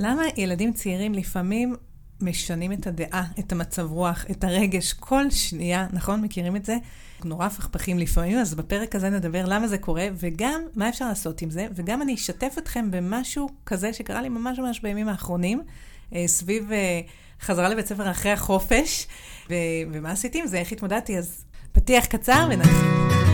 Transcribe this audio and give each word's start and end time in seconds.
למה 0.00 0.22
ילדים 0.36 0.72
צעירים 0.72 1.14
לפעמים 1.14 1.76
משנים 2.20 2.72
את 2.72 2.86
הדעה, 2.86 3.24
את 3.38 3.52
המצב 3.52 3.92
רוח, 3.92 4.24
את 4.30 4.44
הרגש, 4.44 4.92
כל 4.92 5.30
שנייה, 5.30 5.86
נכון? 5.92 6.22
מכירים 6.22 6.56
את 6.56 6.64
זה? 6.64 6.76
נורא 7.24 7.48
פכפכים 7.48 7.98
לפעמים, 7.98 8.38
אז 8.38 8.54
בפרק 8.54 8.94
הזה 8.94 9.10
נדבר 9.10 9.44
למה 9.46 9.68
זה 9.68 9.78
קורה, 9.78 10.08
וגם 10.16 10.62
מה 10.74 10.88
אפשר 10.88 11.08
לעשות 11.08 11.42
עם 11.42 11.50
זה, 11.50 11.66
וגם 11.74 12.02
אני 12.02 12.14
אשתף 12.14 12.54
אתכם 12.58 12.90
במשהו 12.90 13.48
כזה 13.66 13.92
שקרה 13.92 14.22
לי 14.22 14.28
ממש 14.28 14.58
ממש 14.58 14.80
בימים 14.80 15.08
האחרונים, 15.08 15.62
אה, 16.14 16.24
סביב 16.26 16.72
אה, 16.72 17.00
חזרה 17.40 17.68
לבית 17.68 17.86
ספר 17.86 18.10
אחרי 18.10 18.32
החופש, 18.32 19.06
ו- 19.50 19.54
ומה 19.92 20.10
עשיתי 20.10 20.40
עם 20.40 20.46
זה, 20.46 20.58
איך 20.58 20.72
התמודדתי, 20.72 21.18
אז 21.18 21.44
פתיח 21.72 22.06
קצר 22.06 22.48
ונתחיל. 22.50 23.29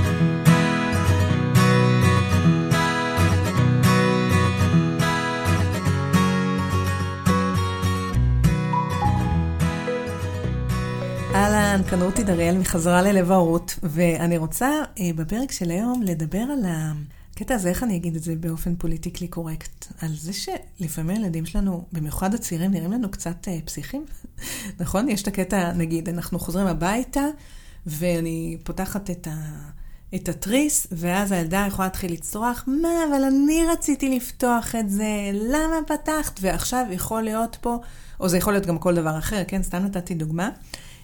כאן 11.84 12.02
רותי 12.02 12.22
דריאל 12.22 12.58
מחזרה 12.58 13.02
ללב 13.02 13.32
ההורות, 13.32 13.78
ואני 13.82 14.36
רוצה 14.36 14.70
אה, 15.00 15.10
בפרק 15.16 15.52
של 15.52 15.70
היום 15.70 16.02
לדבר 16.02 16.38
על 16.38 16.62
הקטע 16.64 17.54
הזה, 17.54 17.68
איך 17.68 17.82
אני 17.82 17.96
אגיד 17.96 18.16
את 18.16 18.22
זה 18.22 18.34
באופן 18.36 18.76
פוליטיקלי 18.76 19.28
קורקט, 19.28 19.86
על 20.00 20.08
זה 20.14 20.32
שלפעמים 20.32 21.16
הילדים 21.16 21.46
שלנו, 21.46 21.84
במיוחד 21.92 22.34
הצעירים, 22.34 22.70
נראים 22.70 22.92
לנו 22.92 23.10
קצת 23.10 23.48
אה, 23.48 23.58
פסיכים, 23.64 24.04
נכון? 24.80 25.08
יש 25.08 25.22
את 25.22 25.28
הקטע, 25.28 25.72
נגיד, 25.72 26.08
אנחנו 26.08 26.38
חוזרים 26.38 26.66
הביתה, 26.66 27.24
ואני 27.86 28.58
פותחת 28.64 29.10
את 29.10 29.26
ה... 29.26 29.32
את 30.14 30.28
התריס, 30.28 30.86
ואז 30.92 31.32
הילדה 31.32 31.64
יכולה 31.68 31.88
להתחיל 31.88 32.12
לצרוח, 32.12 32.64
מה, 32.66 32.88
אבל 33.08 33.24
אני 33.24 33.60
רציתי 33.72 34.16
לפתוח 34.16 34.74
את 34.74 34.90
זה, 34.90 35.30
למה 35.32 35.76
פתחת? 35.86 36.38
ועכשיו 36.42 36.86
יכול 36.90 37.22
להיות 37.22 37.56
פה, 37.60 37.78
או 38.20 38.28
זה 38.28 38.38
יכול 38.38 38.52
להיות 38.52 38.66
גם 38.66 38.78
כל 38.78 38.94
דבר 38.94 39.18
אחר, 39.18 39.42
כן? 39.48 39.62
סתם 39.62 39.84
נתתי 39.84 40.14
דוגמה. 40.14 40.50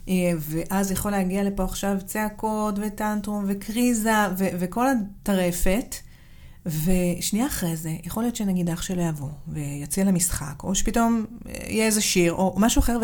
אה, 0.09 0.33
ואז 0.39 0.91
יכול 0.91 1.11
להגיע 1.11 1.45
לפה 1.45 1.65
עכשיו 1.65 1.97
צעקות 2.05 2.75
וטנטרום 2.79 3.45
וקריזה 3.49 4.15
ו- 4.39 4.49
וכל 4.59 4.87
הטרפת. 4.89 5.95
ושנייה 6.67 7.47
אחרי 7.47 7.77
זה, 7.77 7.97
יכול 8.05 8.23
להיות 8.23 8.37
שנגיד 8.37 8.71
אח 8.71 8.83
שלו 8.83 9.03
יבוא 9.03 9.29
ויציע 9.49 10.05
למשחק, 10.05 10.63
או 10.65 10.75
שפתאום 10.75 11.27
אה, 11.49 11.53
יהיה 11.69 11.87
איזה 11.87 12.01
שיר, 12.01 12.33
או 12.33 12.55
משהו 12.57 12.81
אחר, 12.81 12.99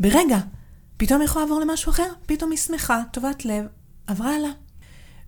וברגע, 0.00 0.38
פתאום 0.96 1.22
יכול 1.22 1.42
לעבור 1.42 1.60
למשהו 1.60 1.90
אחר, 1.90 2.12
פתאום 2.26 2.50
היא 2.50 2.58
שמחה, 2.58 3.02
טובת 3.12 3.44
לב, 3.44 3.64
עברה 4.06 4.34
הלאה. 4.34 4.50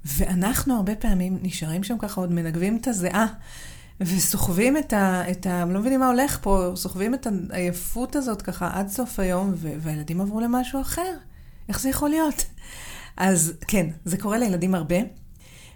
ואנחנו 0.04 0.76
הרבה 0.76 0.94
פעמים 0.94 1.38
נשארים 1.42 1.84
שם 1.84 1.98
ככה, 1.98 2.20
עוד 2.20 2.32
מנגבים 2.32 2.76
את 2.76 2.88
הזיעה, 2.88 3.26
וסוחבים 4.00 4.76
את 4.76 4.92
ה... 4.92 5.30
את 5.30 5.46
ה 5.46 5.64
לא 5.64 5.80
מבינים 5.80 6.00
מה 6.00 6.08
הולך 6.08 6.38
פה, 6.42 6.72
סוחבים 6.74 7.14
את 7.14 7.26
העייפות 7.50 8.16
הזאת 8.16 8.42
ככה 8.42 8.70
עד 8.72 8.88
סוף 8.88 9.20
היום, 9.20 9.54
והילדים 9.56 10.20
עברו 10.20 10.40
למשהו 10.40 10.80
אחר. 10.80 11.12
איך 11.68 11.80
זה 11.80 11.88
יכול 11.88 12.10
להיות? 12.10 12.44
אז 13.16 13.52
כן, 13.68 13.86
זה 14.04 14.16
קורה 14.16 14.38
לילדים 14.38 14.74
הרבה, 14.74 14.96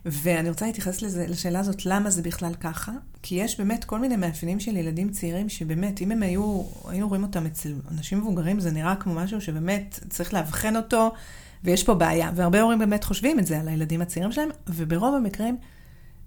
ואני 0.06 0.48
רוצה 0.48 0.66
להתייחס 0.66 1.02
לזה, 1.02 1.26
לשאלה 1.28 1.60
הזאת, 1.60 1.86
למה 1.86 2.10
זה 2.10 2.22
בכלל 2.22 2.54
ככה? 2.54 2.92
כי 3.22 3.34
יש 3.34 3.58
באמת 3.58 3.84
כל 3.84 3.98
מיני 3.98 4.16
מאפיינים 4.16 4.60
של 4.60 4.76
ילדים 4.76 5.10
צעירים, 5.10 5.48
שבאמת, 5.48 6.00
אם 6.00 6.12
הם 6.12 6.22
היו, 6.22 6.62
היינו 6.88 7.08
רואים 7.08 7.22
אותם 7.22 7.46
אצל 7.46 7.74
אנשים 7.90 8.18
מבוגרים, 8.18 8.60
זה 8.60 8.70
נראה 8.70 8.96
כמו 8.96 9.14
משהו 9.14 9.40
שבאמת 9.40 10.00
צריך 10.08 10.34
לאבחן 10.34 10.76
אותו, 10.76 11.12
ויש 11.64 11.84
פה 11.84 11.94
בעיה. 11.94 12.30
והרבה 12.34 12.60
הורים 12.60 12.78
באמת 12.78 13.04
חושבים 13.04 13.38
את 13.38 13.46
זה 13.46 13.60
על 13.60 13.68
הילדים 13.68 14.02
הצעירים 14.02 14.32
שלהם, 14.32 14.48
וברוב 14.68 15.14
המקרים, 15.14 15.56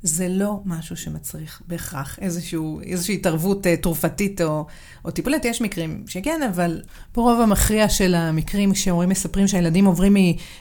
זה 0.06 0.28
לא 0.30 0.60
משהו 0.66 0.98
שמצריך 0.98 1.62
בהכרח 1.68 2.20
איזשהו, 2.22 2.82
איזושהי 2.82 3.16
התערבות 3.16 3.66
uh, 3.66 3.70
תרופתית 3.82 4.42
או, 4.42 4.66
או 5.06 5.12
טיפולית. 5.12 5.46
יש 5.46 5.62
מקרים 5.62 6.04
שכן, 6.08 6.42
אבל 6.54 6.82
ברוב 7.16 7.42
המכריע 7.42 7.90
של 7.90 8.16
המקרים 8.16 8.76
שהורים 8.76 9.10
מספרים 9.10 9.48
שהילדים 9.48 9.86
עוברים 9.86 10.16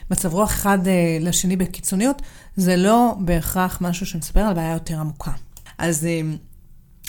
ממצב 0.09 0.33
רוח 0.33 0.51
אחד 0.51 0.79
uh, 0.83 1.23
לשני 1.23 1.55
בקיצוניות, 1.55 2.21
זה 2.55 2.75
לא 2.75 3.15
בהכרח 3.19 3.77
משהו 3.81 4.05
שמספר 4.05 4.39
על 4.39 4.53
בעיה 4.53 4.73
יותר 4.73 4.99
עמוקה. 4.99 5.31
אז 5.77 6.07
uh, 6.07 6.37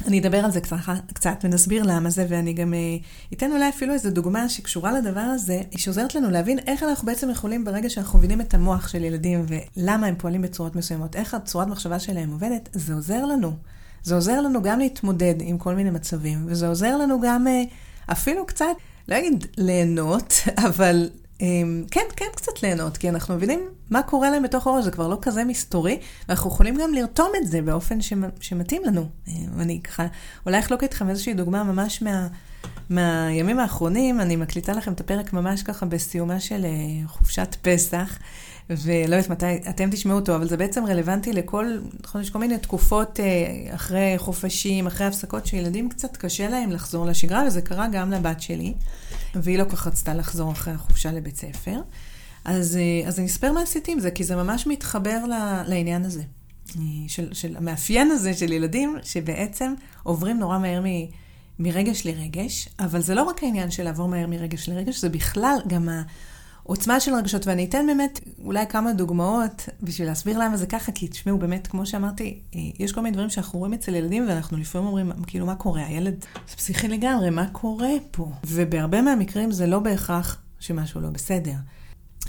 אני 0.05 0.21
אדבר 0.21 0.39
על 0.39 0.51
זה 0.51 0.61
קצת, 0.61 0.77
קצת 1.13 1.39
ונסביר 1.45 1.83
למה 1.83 2.11
זה, 2.11 2.27
ואני 2.29 2.53
גם 2.53 2.75
אה, 2.75 2.79
אתן 3.33 3.53
אולי 3.53 3.69
אפילו 3.69 3.93
איזו 3.93 4.11
דוגמה 4.11 4.49
שקשורה 4.49 4.93
לדבר 4.93 5.21
הזה, 5.21 5.61
שעוזרת 5.77 6.15
לנו 6.15 6.31
להבין 6.31 6.59
איך 6.67 6.83
אנחנו 6.83 7.07
בעצם 7.07 7.31
יכולים, 7.31 7.65
ברגע 7.65 7.91
שאנחנו 7.91 8.19
מבינים 8.19 8.41
את 8.41 8.55
המוח 8.55 8.89
של 8.89 9.05
ילדים 9.05 9.47
ולמה 9.77 10.07
הם 10.07 10.15
פועלים 10.19 10.43
בצורות 10.43 10.77
מסוימות, 10.77 11.17
איך 11.17 11.35
הצורת 11.35 11.69
מחשבה 11.69 11.99
שלהם 11.99 12.33
עובדת, 12.33 12.69
זה 12.73 12.95
עוזר 12.95 13.25
לנו. 13.25 13.53
זה 14.03 14.15
עוזר 14.15 14.41
לנו 14.41 14.63
גם 14.63 14.79
להתמודד 14.79 15.35
עם 15.41 15.59
כל 15.59 15.75
מיני 15.75 15.91
מצבים, 15.91 16.39
וזה 16.47 16.69
עוזר 16.69 16.97
לנו 16.97 17.21
גם 17.21 17.47
אה, 17.47 17.63
אפילו 18.13 18.47
קצת, 18.47 18.67
לא 19.09 19.19
אגיד 19.19 19.47
ליהנות, 19.57 20.35
אבל 20.69 21.11
כן, 21.91 22.05
כן 22.17 22.25
קצת 22.37 22.63
ליהנות, 22.63 22.97
כי 22.97 23.09
אנחנו 23.09 23.35
מבינים 23.35 23.61
מה 23.91 24.03
קורה 24.03 24.31
להם 24.31 24.43
בתוך 24.43 24.67
הראש, 24.67 24.85
זה 24.85 24.91
כבר 24.91 25.09
לא 25.09 25.19
כזה 25.23 25.45
מסתורי, 25.45 25.99
ואנחנו 26.29 26.51
יכולים 26.51 26.77
גם 26.77 26.95
לרתום 26.95 27.31
את 27.37 27.47
זה 27.47 27.63
באופן 27.63 27.99
שמתאים 28.41 28.83
לנו. 28.85 29.09
אמ, 29.29 29.61
אני 29.61 29.81
ככה, 29.83 30.07
אולי 30.47 30.59
אחלוק 30.59 30.83
איתכם 30.83 31.09
איזושהי 31.09 31.35
דוגמה 31.35 31.65
ממש 31.65 32.03
מה, 32.03 32.29
מהימים 32.91 33.59
האחרונים, 33.59 34.21
אני 34.21 34.37
מקליטה 34.37 34.73
לכם 34.73 34.93
את 34.93 35.01
הפרק 35.01 35.33
ממש 35.33 35.63
ככה 35.63 35.87
בסיומה 35.87 36.41
של 36.41 36.65
אה, 36.65 37.09
חופשת 37.09 37.57
פסח. 37.63 38.19
ולא 38.71 39.17
יודעת 39.17 39.31
מתי 39.31 39.57
אתם 39.69 39.91
תשמעו 39.91 40.17
אותו, 40.17 40.37
אבל 40.37 40.49
זה 40.49 40.57
בעצם 40.57 40.85
רלוונטי 40.85 41.33
לכל, 41.33 41.79
נכון, 42.05 42.21
יש 42.21 42.31
כל 42.31 42.39
מיני 42.39 42.59
תקופות 42.59 43.21
אה, 43.21 43.75
אחרי 43.75 44.15
חופשים, 44.17 44.87
אחרי 44.87 45.07
הפסקות, 45.07 45.47
שילדים 45.47 45.89
קצת 45.89 46.17
קשה 46.17 46.49
להם 46.49 46.71
לחזור 46.71 47.07
לשגרה, 47.07 47.45
וזה 47.47 47.63
קרה 47.63 47.89
גם 47.89 48.11
לבת 48.11 48.41
שלי, 48.41 48.75
והיא 49.35 49.59
לא 49.59 49.65
כל 49.65 49.71
כך 49.71 49.87
רצתה 49.87 50.15
לחזור 50.15 50.53
אחרי 50.53 50.75
החופשה 50.75 51.13
לבית 51.13 51.37
ספר. 51.37 51.81
אז, 52.45 52.77
אה, 52.77 53.09
אז 53.09 53.19
אני 53.19 53.27
אספר 53.27 53.53
מה 53.53 53.63
עשיתי 53.63 53.93
עם 53.93 54.01
זה, 54.01 54.11
כי 54.11 54.25
זה 54.25 54.37
ממש 54.37 54.67
מתחבר 54.67 55.19
לעניין 55.67 56.05
הזה. 56.05 56.23
אה, 56.77 56.83
של, 57.09 57.35
של 57.35 57.57
המאפיין 57.57 58.11
הזה 58.11 58.35
של 58.35 58.53
ילדים, 58.53 58.97
שבעצם 59.03 59.75
עוברים 60.03 60.39
נורא 60.39 60.59
מהר 60.59 60.81
מ... 60.81 60.87
מרגש 61.59 62.07
לרגש, 62.07 62.69
אבל 62.81 63.01
זה 63.01 63.15
לא 63.15 63.23
רק 63.23 63.43
העניין 63.43 63.71
של 63.71 63.83
לעבור 63.83 64.09
מהר 64.09 64.27
מרגש 64.27 64.69
לרגש, 64.69 65.01
זה 65.01 65.09
בכלל 65.09 65.59
גם 65.67 65.89
עוצמה 66.67 67.01
של 67.01 67.15
רגשות, 67.15 67.47
ואני 67.47 67.65
אתן 67.65 67.87
באמת 67.87 68.21
אולי 68.45 68.67
כמה 68.67 68.93
דוגמאות 68.93 69.69
בשביל 69.83 70.09
להסביר 70.09 70.39
למה 70.39 70.57
זה 70.57 70.67
ככה, 70.67 70.93
כי 70.93 71.09
תשמעו, 71.09 71.39
באמת, 71.39 71.67
כמו 71.67 71.87
שאמרתי, 71.87 72.39
אה, 72.55 72.61
יש 72.79 72.93
כל 72.93 73.01
מיני 73.01 73.15
דברים 73.15 73.31
שאנחנו 73.31 73.59
רואים 73.59 73.75
אצל 73.75 73.95
ילדים, 73.95 74.29
ואנחנו 74.29 74.57
לפעמים 74.57 74.87
אומרים, 74.87 75.13
כאילו, 75.27 75.47
מה 75.47 75.55
קורה? 75.55 75.87
הילד 75.87 76.25
זה 76.49 76.57
פסיכי 76.57 76.89
לגמרי, 76.89 77.31
מה 77.31 77.47
קורה 77.53 77.91
פה? 78.11 78.31
ובהרבה 78.47 79.03
מהמקרים 79.03 79.53
זה 79.53 79.67
לא 79.67 79.79
בהכרח 79.79 80.43
שמשהו 80.61 81.01
לא 81.01 81.09
בסדר. 81.09 81.55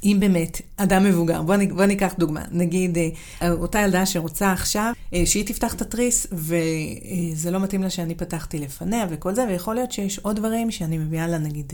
אם 0.03 0.17
באמת 0.19 0.61
אדם 0.77 1.03
מבוגר, 1.03 1.41
בוא, 1.41 1.55
בוא 1.75 1.85
ניקח 1.85 2.13
דוגמה, 2.17 2.41
נגיד 2.51 2.97
אה, 2.97 3.51
אותה 3.51 3.79
ילדה 3.79 4.05
שרוצה 4.05 4.51
עכשיו 4.51 4.93
אה, 5.13 5.25
שהיא 5.25 5.45
תפתח 5.45 5.73
את 5.73 5.81
התריס 5.81 6.27
וזה 6.31 7.51
לא 7.51 7.59
מתאים 7.59 7.83
לה 7.83 7.89
שאני 7.89 8.15
פתחתי 8.15 8.59
לפניה 8.59 9.05
וכל 9.09 9.35
זה, 9.35 9.45
ויכול 9.47 9.75
להיות 9.75 9.91
שיש 9.91 10.19
עוד 10.19 10.35
דברים 10.35 10.71
שאני 10.71 10.97
מביאה 10.97 11.27
לה 11.27 11.37
נגיד 11.37 11.73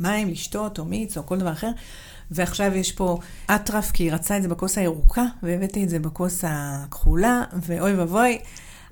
מים 0.00 0.28
לשתות 0.28 0.78
או 0.78 0.84
מיץ 0.84 1.18
או 1.18 1.26
כל 1.26 1.38
דבר 1.38 1.52
אחר. 1.52 1.70
ועכשיו 2.30 2.74
יש 2.74 2.92
פה 2.92 3.18
אטרף, 3.54 3.90
כי 3.90 4.02
היא 4.02 4.12
רצה 4.12 4.36
את 4.36 4.42
זה 4.42 4.48
בכוס 4.48 4.78
הירוקה, 4.78 5.24
והבאתי 5.42 5.84
את 5.84 5.88
זה 5.88 5.98
בכוס 5.98 6.44
הכחולה, 6.46 7.42
ואוי 7.62 7.94
ואבוי. 7.94 8.38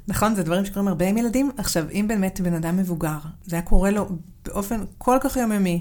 נכון, 0.09 0.35
זה 0.35 0.43
דברים 0.43 0.65
שקורים 0.65 0.89
הרבה 0.89 1.09
עם 1.09 1.19
ילדים. 1.19 1.51
עכשיו, 1.57 1.85
אם 1.91 2.05
באמת 2.09 2.41
בן 2.41 2.55
אדם 2.55 2.77
מבוגר, 2.77 3.19
זה 3.45 3.57
היה 3.57 3.63
קורה 3.63 3.91
לו 3.91 4.09
באופן 4.45 4.85
כל 4.99 5.19
כך 5.21 5.37
יומיומי, 5.37 5.81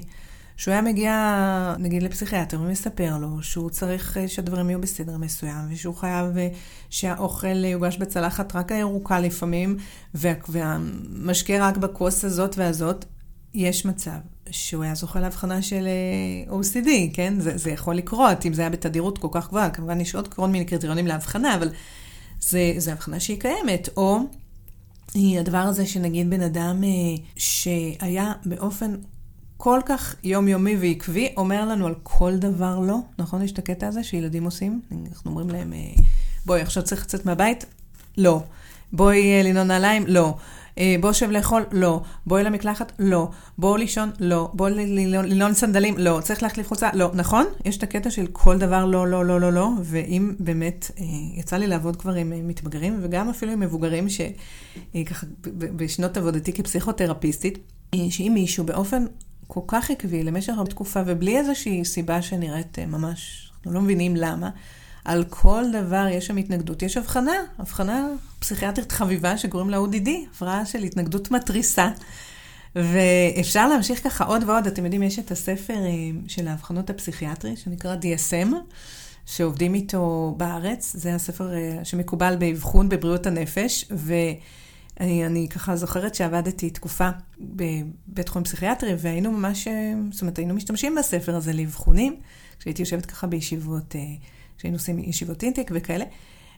שהוא 0.56 0.72
היה 0.72 0.82
מגיע, 0.82 1.74
נגיד, 1.78 2.02
לפסיכיאטר 2.02 2.60
ומספר 2.60 3.18
לו 3.18 3.42
שהוא 3.42 3.70
צריך 3.70 4.16
אה, 4.16 4.28
שהדברים 4.28 4.70
יהיו 4.70 4.80
בסדר 4.80 5.16
מסוים, 5.18 5.60
ושהוא 5.70 5.94
חייב 5.94 6.38
אה, 6.38 6.48
שהאוכל 6.90 7.64
יוגש 7.64 7.96
בצלחת 7.96 8.56
רק 8.56 8.72
הירוקה 8.72 9.20
לפעמים, 9.20 9.76
וה, 10.14 10.32
והמשקה 10.48 11.68
רק 11.68 11.76
בכוס 11.76 12.24
הזאת 12.24 12.58
והזאת, 12.58 13.04
יש 13.54 13.86
מצב 13.86 14.18
שהוא 14.50 14.84
היה 14.84 14.94
זוכה 14.94 15.20
להבחנה 15.20 15.62
של 15.62 15.86
אה, 15.86 16.54
OCD, 16.58 16.88
כן? 17.12 17.34
זה, 17.40 17.58
זה 17.58 17.70
יכול 17.70 17.94
לקרות, 17.94 18.46
אם 18.46 18.52
זה 18.52 18.62
היה 18.62 18.70
בתדירות 18.70 19.18
כל 19.18 19.28
כך 19.30 19.48
גבוהה. 19.48 19.70
כמובן, 19.70 20.00
יש 20.00 20.14
עוד 20.14 20.28
כל 20.28 20.48
מיני 20.48 20.64
קריטריונים 20.64 21.06
להבחנה, 21.06 21.54
אבל 21.54 21.70
זה 22.76 22.92
הבחנה 22.92 23.20
שהיא 23.20 23.40
קיימת. 23.40 23.88
או 23.96 24.18
הדבר 25.14 25.58
הזה 25.58 25.86
שנגיד 25.86 26.30
בן 26.30 26.40
אדם 26.40 26.84
אה, 26.84 26.88
שהיה 27.36 28.32
באופן 28.44 28.94
כל 29.56 29.80
כך 29.86 30.14
יומיומי 30.24 30.76
ועקבי, 30.76 31.32
אומר 31.36 31.64
לנו 31.64 31.86
על 31.86 31.94
כל 32.02 32.36
דבר 32.36 32.80
לא, 32.80 32.98
נכון? 33.18 33.42
יש 33.42 33.52
את 33.52 33.58
הקטע 33.58 33.88
הזה 33.88 34.04
שילדים 34.04 34.44
עושים, 34.44 34.80
אנחנו 35.08 35.30
אומרים 35.30 35.50
להם, 35.50 35.72
אה, 35.72 36.02
בואי, 36.46 36.60
עכשיו 36.60 36.82
צריך 36.82 37.02
לצאת 37.02 37.26
מהבית? 37.26 37.64
לא. 38.16 38.42
בואי 38.92 39.42
לנעול 39.42 39.66
נעליים? 39.66 40.04
לא. 40.06 40.34
אה, 40.78 40.96
בוא 41.00 41.12
שב 41.12 41.30
לאכול, 41.30 41.64
לא. 41.72 42.02
בואי 42.26 42.44
למקלחת, 42.44 42.92
לא. 42.98 43.28
בואו 43.58 43.76
לישון, 43.76 44.10
לא. 44.20 44.50
בואו 44.52 44.74
לנעול 44.74 45.52
סנדלים, 45.52 45.98
לא. 45.98 46.20
צריך 46.22 46.42
להחליף 46.42 46.68
חולצה, 46.68 46.90
לא. 46.94 47.10
נכון? 47.14 47.46
יש 47.64 47.76
את 47.76 47.82
הקטע 47.82 48.10
של 48.10 48.26
כל 48.32 48.58
דבר 48.58 48.84
לא, 48.84 49.08
לא, 49.08 49.24
לא, 49.24 49.40
לא, 49.40 49.52
לא, 49.52 49.68
ואם 49.82 50.34
באמת, 50.38 50.90
אה, 50.98 51.04
יצא 51.34 51.56
לי 51.56 51.66
לעבוד 51.66 51.96
כבר 51.96 52.14
עם 52.14 52.48
מתבגרים, 52.48 52.98
וגם 53.02 53.28
אפילו 53.28 53.52
עם 53.52 53.60
מבוגרים, 53.60 54.06
שככה 54.08 55.26
בשנות 55.56 56.16
עבודתי 56.16 56.52
כפסיכותרפיסטית, 56.52 57.58
שאם 58.10 58.30
מישהו 58.34 58.64
באופן 58.64 59.04
כל 59.46 59.60
כך 59.66 59.90
עקבי 59.90 60.22
למשך 60.22 60.52
הרבה 60.56 60.70
תקופה, 60.70 61.00
ובלי 61.06 61.38
איזושהי 61.38 61.84
סיבה 61.84 62.22
שנראית 62.22 62.78
ממש, 62.78 63.50
אנחנו 63.56 63.72
לא 63.72 63.80
מבינים 63.80 64.16
למה, 64.16 64.50
על 65.04 65.24
כל 65.28 65.64
דבר 65.72 66.06
יש 66.10 66.26
שם 66.26 66.36
התנגדות. 66.36 66.82
יש 66.82 66.96
הבחנה, 66.96 67.32
הבחנה 67.58 68.08
פסיכיאטרית 68.38 68.92
חביבה 68.92 69.38
שקוראים 69.38 69.70
לה 69.70 69.78
ODD, 69.78 70.08
הפרעה 70.30 70.66
של 70.66 70.82
התנגדות 70.82 71.30
מתריסה. 71.30 71.88
ואפשר 72.76 73.68
להמשיך 73.68 74.04
ככה 74.04 74.24
עוד 74.24 74.44
ועוד. 74.46 74.66
אתם 74.66 74.84
יודעים, 74.84 75.02
יש 75.02 75.18
את 75.18 75.30
הספר 75.30 75.74
אה, 75.74 75.90
של 76.28 76.48
האבחנות 76.48 76.90
הפסיכיאטרי, 76.90 77.56
שנקרא 77.56 77.96
DSM, 77.96 78.54
שעובדים 79.26 79.74
איתו 79.74 80.34
בארץ. 80.36 80.96
זה 80.96 81.14
הספר 81.14 81.54
אה, 81.54 81.84
שמקובל 81.84 82.36
באבחון 82.36 82.88
בבריאות 82.88 83.26
הנפש, 83.26 83.84
ואני 85.00 85.48
ככה 85.50 85.76
זוכרת 85.76 86.14
שעבדתי 86.14 86.70
תקופה 86.70 87.08
בבית 87.40 88.28
חולים 88.28 88.44
פסיכיאטרי, 88.44 88.94
והיינו 88.98 89.32
ממש, 89.32 89.68
אה, 89.68 89.92
זאת 90.12 90.20
אומרת, 90.20 90.38
היינו 90.38 90.54
משתמשים 90.54 90.94
בספר 90.94 91.36
הזה 91.36 91.52
לאבחונים, 91.52 92.16
כשהייתי 92.58 92.82
יושבת 92.82 93.06
ככה 93.06 93.26
בישיבות 93.26 93.94
שהיינו 94.64 94.76
עושים 94.76 94.98
ישיבות 94.98 95.42
אינטק 95.42 95.70
וכאלה. 95.74 96.04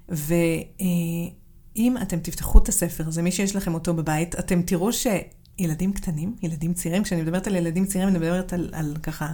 ואם 0.09 1.97
אתם 2.03 2.19
תפתחו 2.19 2.59
את 2.59 2.69
הספר 2.69 3.05
הזה, 3.09 3.23
מי 3.23 3.33
שיש 3.33 3.57
לכם 3.57 3.75
אותו 3.75 3.95
בבית, 3.95 4.39
אתם 4.39 4.63
תראו 4.63 4.91
שילדים 4.93 5.93
קטנים, 5.93 6.37
ילדים 6.43 6.75
צעירים, 6.75 7.03
כשאני 7.03 7.23
מדברת 7.23 7.47
על 7.47 7.57
ילדים 7.57 7.87
צעירים, 7.87 8.09
אני 8.09 8.19
מדברת 8.19 8.53
על, 8.53 8.71
על 8.73 8.97
ככה 9.03 9.33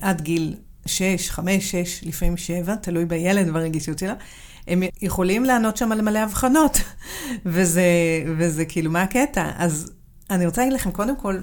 עד 0.00 0.20
גיל 0.20 0.56
6, 0.86 1.30
5, 1.30 1.70
6, 1.70 2.04
לפעמים 2.04 2.36
7, 2.36 2.76
תלוי 2.76 3.04
בילד 3.04 3.50
ברגישות 3.50 3.98
שלו, 3.98 4.12
הם 4.66 4.82
יכולים 5.02 5.44
לענות 5.44 5.76
שם 5.76 5.92
על 5.92 6.02
מלא 6.02 6.18
הבחנות, 6.18 6.78
וזה, 7.46 7.82
וזה 8.38 8.64
כאילו, 8.64 8.90
מה 8.90 9.02
הקטע? 9.02 9.50
אז 9.56 9.92
אני 10.30 10.46
רוצה 10.46 10.60
להגיד 10.60 10.74
לכם, 10.74 10.90
קודם 10.90 11.16
כל, 11.16 11.38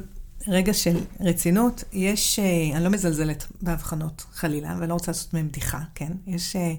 רגע 0.47 0.73
של 0.73 0.97
רצינות, 1.19 1.83
יש, 1.93 2.39
אה, 2.39 2.75
אני 2.75 2.83
לא 2.83 2.89
מזלזלת 2.89 3.45
בהבחנות, 3.61 4.25
חלילה, 4.33 4.75
ואני 4.79 4.89
לא 4.89 4.93
רוצה 4.93 5.11
לעשות 5.11 5.33
מהן 5.33 5.47
בדיחה, 5.47 5.79
כן? 5.95 6.11
יש, 6.27 6.55
אה, 6.55 6.73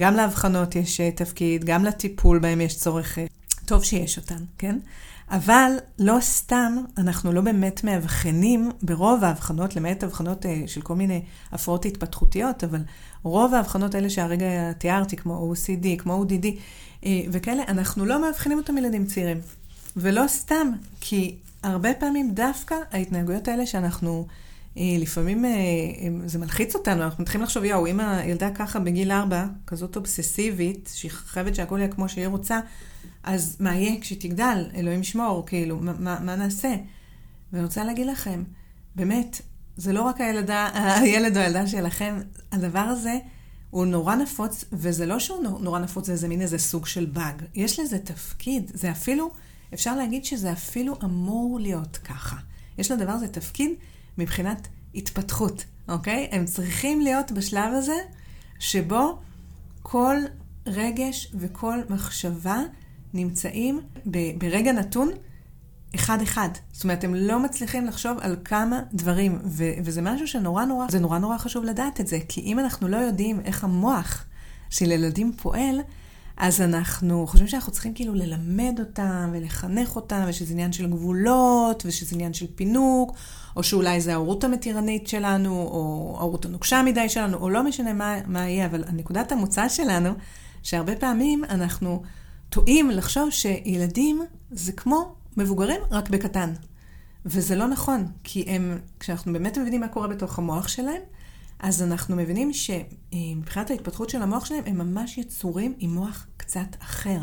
גם 0.00 0.14
להבחנות 0.14 0.76
יש 0.76 1.00
אה, 1.00 1.10
תפקיד, 1.10 1.64
גם 1.64 1.84
לטיפול 1.84 2.38
בהן 2.38 2.60
יש 2.60 2.76
צורך, 2.76 3.18
טוב 3.64 3.84
שיש 3.84 4.18
אותן, 4.18 4.44
כן? 4.58 4.78
אבל 5.30 5.72
לא 5.98 6.16
סתם, 6.20 6.76
אנחנו 6.98 7.32
לא 7.32 7.40
באמת 7.40 7.84
מאבחנים 7.84 8.70
ברוב 8.82 9.24
ההבחנות, 9.24 9.76
למעט 9.76 10.02
הבחנות 10.02 10.46
של 10.66 10.80
כל 10.80 10.94
מיני 10.94 11.22
הפרעות 11.52 11.84
התפתחותיות, 11.84 12.64
אבל 12.64 12.80
רוב 13.22 13.54
ההבחנות 13.54 13.94
האלה 13.94 14.10
שהרגע 14.10 14.72
תיארתי, 14.72 15.16
כמו 15.16 15.54
OCD, 15.54 15.86
כמו 15.98 16.24
ODD 16.24 16.46
וכאלה, 17.32 17.62
אנחנו 17.68 18.04
לא 18.04 18.20
מאבחנים 18.20 18.58
אותם 18.58 18.78
ילדים 18.78 19.06
צעירים. 19.06 19.40
ולא 19.96 20.26
סתם, 20.26 20.70
כי 21.00 21.36
הרבה 21.62 21.94
פעמים 21.94 22.34
דווקא 22.34 22.74
ההתנהגויות 22.90 23.48
האלה 23.48 23.66
שאנחנו, 23.66 24.26
אה, 24.76 24.82
לפעמים 24.98 25.44
אה, 25.44 25.50
זה 26.26 26.38
מלחיץ 26.38 26.74
אותנו, 26.74 27.02
אנחנו 27.02 27.22
מתחילים 27.22 27.44
לחשוב, 27.44 27.64
יואו, 27.64 27.86
אם 27.86 28.00
הילדה 28.00 28.50
ככה 28.50 28.78
בגיל 28.78 29.12
ארבע, 29.12 29.46
כזאת 29.66 29.96
אובססיבית, 29.96 30.90
שהיא 30.94 31.10
חייבת 31.10 31.54
שהכל 31.54 31.78
יהיה 31.78 31.88
כמו 31.88 32.08
שהיא 32.08 32.26
רוצה, 32.26 32.60
אז 33.22 33.56
מה 33.60 33.74
יהיה 33.74 34.00
כשהיא 34.00 34.20
תגדל? 34.20 34.66
אלוהים 34.74 35.00
ישמור, 35.00 35.46
כאילו, 35.46 35.78
מה, 35.80 36.18
מה, 36.20 36.36
נעשה? 36.36 36.74
ואני 37.52 37.64
רוצה 37.64 37.84
להגיד 37.84 38.06
לכם, 38.06 38.42
באמת, 38.94 39.40
זה 39.76 39.92
לא 39.92 40.02
רק 40.02 40.20
הילדה, 40.20 40.68
הילד 41.00 41.36
או 41.36 41.42
הילדה 41.42 41.66
שלכם, 41.66 42.20
הדבר 42.52 42.78
הזה 42.78 43.18
הוא 43.70 43.86
נורא 43.86 44.14
נפוץ, 44.14 44.64
וזה 44.72 45.06
לא 45.06 45.18
שהוא 45.18 45.60
נורא 45.60 45.78
נפוץ, 45.78 46.10
זה 46.10 46.28
מין 46.28 46.42
איזה 46.42 46.58
סוג 46.58 46.86
של 46.86 47.06
באג. 47.06 47.42
יש 47.54 47.80
לזה 47.80 47.98
תפקיד, 47.98 48.70
זה 48.74 48.90
אפילו... 48.90 49.30
אפשר 49.74 49.96
להגיד 49.96 50.24
שזה 50.24 50.52
אפילו 50.52 50.96
אמור 51.04 51.58
להיות 51.60 51.96
ככה. 51.96 52.36
יש 52.78 52.90
לדבר 52.90 53.12
הזה 53.12 53.28
תפקיד 53.28 53.70
מבחינת 54.18 54.68
התפתחות, 54.94 55.64
אוקיי? 55.88 56.28
הם 56.32 56.44
צריכים 56.44 57.00
להיות 57.00 57.32
בשלב 57.32 57.72
הזה 57.74 57.96
שבו 58.58 59.18
כל 59.82 60.16
רגש 60.66 61.32
וכל 61.34 61.78
מחשבה 61.88 62.58
נמצאים 63.14 63.80
ברגע 64.38 64.72
נתון 64.72 65.10
אחד-אחד. 65.94 66.48
זאת 66.72 66.84
אומרת, 66.84 67.04
הם 67.04 67.14
לא 67.14 67.38
מצליחים 67.38 67.86
לחשוב 67.86 68.18
על 68.20 68.36
כמה 68.44 68.80
דברים, 68.92 69.38
ו- 69.44 69.72
וזה 69.84 70.02
משהו 70.02 70.28
שנורא 70.28 70.64
נורא, 70.64 70.86
זה 70.90 70.98
נורא 70.98 71.18
נורא 71.18 71.38
חשוב 71.38 71.64
לדעת 71.64 72.00
את 72.00 72.06
זה, 72.06 72.18
כי 72.28 72.40
אם 72.40 72.58
אנחנו 72.58 72.88
לא 72.88 72.96
יודעים 72.96 73.40
איך 73.44 73.64
המוח 73.64 74.24
של 74.70 74.90
ילדים 74.90 75.32
פועל, 75.32 75.80
אז 76.40 76.60
אנחנו 76.60 77.26
חושבים 77.26 77.48
שאנחנו 77.48 77.72
צריכים 77.72 77.94
כאילו 77.94 78.14
ללמד 78.14 78.76
אותם 78.78 79.30
ולחנך 79.32 79.96
אותם, 79.96 80.24
ושזה 80.28 80.52
עניין 80.52 80.72
של 80.72 80.86
גבולות, 80.86 81.82
ושזה 81.86 82.14
עניין 82.14 82.32
של 82.32 82.46
פינוק, 82.54 83.12
או 83.56 83.62
שאולי 83.62 84.00
זה 84.00 84.12
ההורות 84.12 84.44
המתירנית 84.44 85.06
שלנו, 85.08 85.50
או 85.50 86.14
ההורות 86.18 86.44
הנוקשה 86.44 86.82
מדי 86.82 87.08
שלנו, 87.08 87.36
או 87.36 87.50
לא 87.50 87.62
משנה 87.62 87.92
מה, 87.92 88.16
מה 88.26 88.48
יהיה, 88.48 88.66
אבל 88.66 88.84
נקודת 88.92 89.32
המוצא 89.32 89.68
שלנו, 89.68 90.10
שהרבה 90.62 90.96
פעמים 90.96 91.44
אנחנו 91.44 92.02
טועים 92.48 92.90
לחשוב 92.90 93.30
שילדים 93.30 94.22
זה 94.50 94.72
כמו 94.72 95.14
מבוגרים, 95.36 95.80
רק 95.90 96.10
בקטן. 96.10 96.52
וזה 97.26 97.56
לא 97.56 97.66
נכון, 97.66 98.06
כי 98.24 98.44
הם, 98.48 98.78
כשאנחנו 99.00 99.32
באמת 99.32 99.58
מבינים 99.58 99.80
מה 99.80 99.88
קורה 99.88 100.08
בתוך 100.08 100.38
המוח 100.38 100.68
שלהם, 100.68 101.02
אז 101.62 101.82
אנחנו 101.82 102.16
מבינים 102.16 102.50
שמבחינת 102.52 103.70
ההתפתחות 103.70 104.10
של 104.10 104.22
המוח 104.22 104.44
שלהם, 104.44 104.62
הם 104.66 104.78
ממש 104.78 105.18
יצורים 105.18 105.74
עם 105.78 105.94
מוח 105.94 106.26
קצת 106.36 106.76
אחר, 106.82 107.18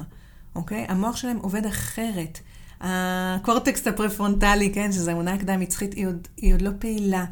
אוקיי? 0.56 0.86
המוח 0.90 1.16
שלהם 1.16 1.38
עובד 1.38 1.66
אחרת. 1.66 2.40
הקורטקסט 2.82 3.88
הפרפרונטלי, 3.88 4.74
כן, 4.74 4.92
שזו 4.92 5.12
אמונה 5.12 5.34
הקדם-מצחית, 5.34 5.94
היא, 5.94 6.08
היא 6.38 6.54
עוד 6.54 6.62
לא 6.62 6.72
פעילה. 6.80 7.26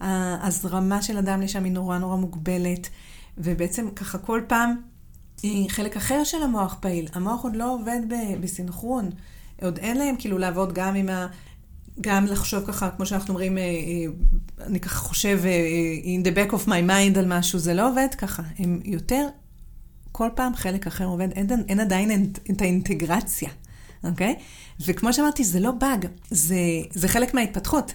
ההזרמה 0.00 1.02
של 1.02 1.16
הדם 1.16 1.40
לשם 1.40 1.64
היא 1.64 1.72
נורא 1.72 1.98
נורא 1.98 2.16
מוגבלת, 2.16 2.88
ובעצם 3.38 3.90
ככה 3.90 4.18
כל 4.18 4.40
פעם 4.46 4.80
היא 5.42 5.70
חלק 5.70 5.96
אחר 5.96 6.24
של 6.24 6.42
המוח 6.42 6.76
פעיל. 6.80 7.08
המוח 7.12 7.44
עוד 7.44 7.56
לא 7.56 7.74
עובד 7.74 8.00
בסינכרון. 8.40 9.10
עוד 9.62 9.78
אין 9.78 9.96
להם 9.96 10.16
כאילו 10.18 10.38
לעבוד 10.38 10.72
גם 10.72 10.94
עם 10.94 11.08
ה... 11.08 11.26
גם 12.00 12.26
לחשוב 12.26 12.64
ככה, 12.66 12.90
כמו 12.90 13.06
שאנחנו 13.06 13.28
אומרים, 13.28 13.58
אה, 13.58 13.62
אה, 13.62 14.66
אני 14.66 14.80
ככה 14.80 14.98
חושב 14.98 15.40
אה, 15.44 15.96
in 16.04 16.26
the 16.26 16.30
back 16.36 16.54
of 16.54 16.66
my 16.66 16.90
mind 16.90 17.18
על 17.18 17.38
משהו, 17.38 17.58
זה 17.58 17.74
לא 17.74 17.90
עובד 17.90 18.08
ככה. 18.18 18.42
הם 18.58 18.80
יותר, 18.84 19.26
כל 20.12 20.28
פעם 20.34 20.54
חלק 20.54 20.86
אחר 20.86 21.04
עובד, 21.04 21.28
אין, 21.32 21.46
אין 21.68 21.80
עדיין 21.80 22.32
את 22.50 22.60
האינטגרציה, 22.60 23.50
אוקיי? 24.04 24.34
וכמו 24.86 25.12
שאמרתי, 25.12 25.44
זה 25.44 25.60
לא 25.60 25.70
באג, 25.70 26.06
זה, 26.30 26.56
זה 26.90 27.08
חלק 27.08 27.34
מההתפתחות. 27.34 27.94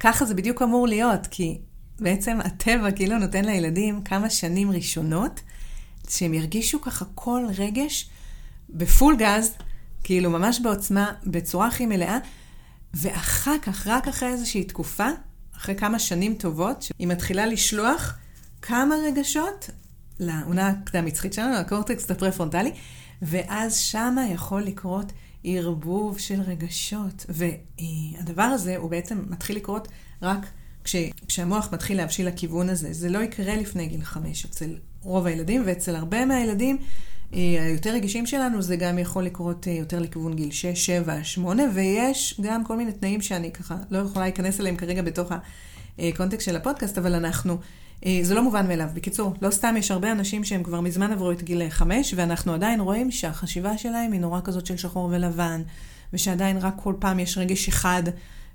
ככה 0.00 0.24
זה 0.24 0.34
בדיוק 0.34 0.62
אמור 0.62 0.86
להיות, 0.88 1.26
כי 1.26 1.58
בעצם 2.00 2.38
הטבע 2.44 2.90
כאילו 2.90 3.18
נותן 3.18 3.44
לילדים 3.44 4.02
כמה 4.02 4.30
שנים 4.30 4.70
ראשונות, 4.70 5.40
שהם 6.08 6.34
ירגישו 6.34 6.80
ככה 6.80 7.04
כל 7.14 7.46
רגש 7.58 8.10
בפול 8.70 9.16
גז, 9.16 9.54
כאילו 10.04 10.30
ממש 10.30 10.60
בעוצמה, 10.60 11.12
בצורה 11.26 11.66
הכי 11.66 11.86
מלאה. 11.86 12.18
ואחר 12.94 13.56
כך, 13.62 13.86
רק 13.86 14.08
אחרי 14.08 14.28
איזושהי 14.28 14.64
תקופה, 14.64 15.08
אחרי 15.56 15.74
כמה 15.74 15.98
שנים 15.98 16.34
טובות, 16.34 16.84
היא 16.98 17.06
מתחילה 17.06 17.46
לשלוח 17.46 18.18
כמה 18.62 18.94
רגשות 19.06 19.70
לעונה 20.18 20.68
הקדם-מצחית 20.68 21.32
שלנו, 21.32 21.54
לקורטקסט 21.60 22.10
הפרפרונטלי, 22.10 22.72
ואז 23.22 23.76
שמה 23.76 24.28
יכול 24.28 24.62
לקרות 24.62 25.12
ערבוב 25.44 26.18
של 26.18 26.40
רגשות. 26.40 27.26
והדבר 27.28 28.42
הזה 28.42 28.76
הוא 28.76 28.90
בעצם 28.90 29.22
מתחיל 29.28 29.56
לקרות 29.56 29.88
רק 30.22 30.46
כש, 30.84 30.96
כשהמוח 31.28 31.68
מתחיל 31.72 31.96
להבשיל 31.96 32.28
לכיוון 32.28 32.68
הזה. 32.68 32.92
זה 32.92 33.08
לא 33.08 33.18
יקרה 33.18 33.56
לפני 33.56 33.86
גיל 33.86 34.04
חמש 34.04 34.44
אצל 34.44 34.76
רוב 35.02 35.26
הילדים, 35.26 35.62
ואצל 35.66 35.96
הרבה 35.96 36.26
מהילדים 36.26 36.78
היותר 37.32 37.94
רגישים 37.94 38.26
שלנו, 38.26 38.62
זה 38.62 38.76
גם 38.76 38.98
יכול 38.98 39.24
לקרות 39.24 39.68
אה, 39.68 39.72
יותר 39.72 39.98
לכיוון 39.98 40.34
גיל 40.34 40.50
6, 40.50 40.86
7, 40.86 41.24
8, 41.24 41.62
ויש 41.74 42.40
גם 42.40 42.64
כל 42.64 42.76
מיני 42.76 42.92
תנאים 42.92 43.20
שאני 43.20 43.52
ככה 43.52 43.76
לא 43.90 43.98
יכולה 43.98 44.24
להיכנס 44.24 44.60
אליהם 44.60 44.76
כרגע 44.76 45.02
בתוך 45.02 45.32
הקונטקסט 45.98 46.46
של 46.46 46.56
הפודקאסט, 46.56 46.98
אבל 46.98 47.14
אנחנו, 47.14 47.58
אה, 48.06 48.18
זה 48.22 48.34
לא 48.34 48.42
מובן 48.42 48.68
מאליו. 48.68 48.88
בקיצור, 48.94 49.34
לא 49.42 49.50
סתם 49.50 49.74
יש 49.78 49.90
הרבה 49.90 50.12
אנשים 50.12 50.44
שהם 50.44 50.62
כבר 50.62 50.80
מזמן 50.80 51.12
עברו 51.12 51.32
את 51.32 51.42
גיל 51.42 51.70
5, 51.70 52.14
ואנחנו 52.16 52.54
עדיין 52.54 52.80
רואים 52.80 53.10
שהחשיבה 53.10 53.78
שלהם 53.78 54.12
היא 54.12 54.20
נורא 54.20 54.40
כזאת 54.44 54.66
של 54.66 54.76
שחור 54.76 55.08
ולבן, 55.12 55.62
ושעדיין 56.12 56.56
רק 56.56 56.74
כל 56.76 56.94
פעם 56.98 57.18
יש 57.18 57.38
רגש 57.38 57.68
אחד. 57.68 58.02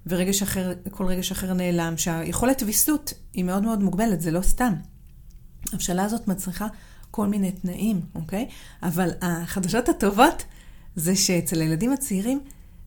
ורגש 0.08 0.42
אחר, 0.42 0.74
כל 0.92 1.06
רגש 1.06 1.32
אחר 1.32 1.54
נעלם, 1.54 1.98
שהיכולת 1.98 2.64
ויסות 2.66 3.14
היא 3.34 3.44
מאוד 3.44 3.64
מאוד 3.64 3.84
מוגבלת, 3.84 4.22
זה 4.22 4.32
לא 4.32 4.42
סתם. 4.42 4.74
ההבשלה 5.72 6.04
הזאת 6.04 6.28
מצריכה 6.28 6.68
כל 7.16 7.28
מיני 7.28 7.52
תנאים, 7.52 8.02
אוקיי? 8.16 8.48
אבל 8.84 9.10
החדשות 9.22 9.90
הטובות 9.90 10.44
זה 10.96 11.16
שאצל 11.16 11.62
הילדים 11.62 11.92
הצעירים 11.92 12.40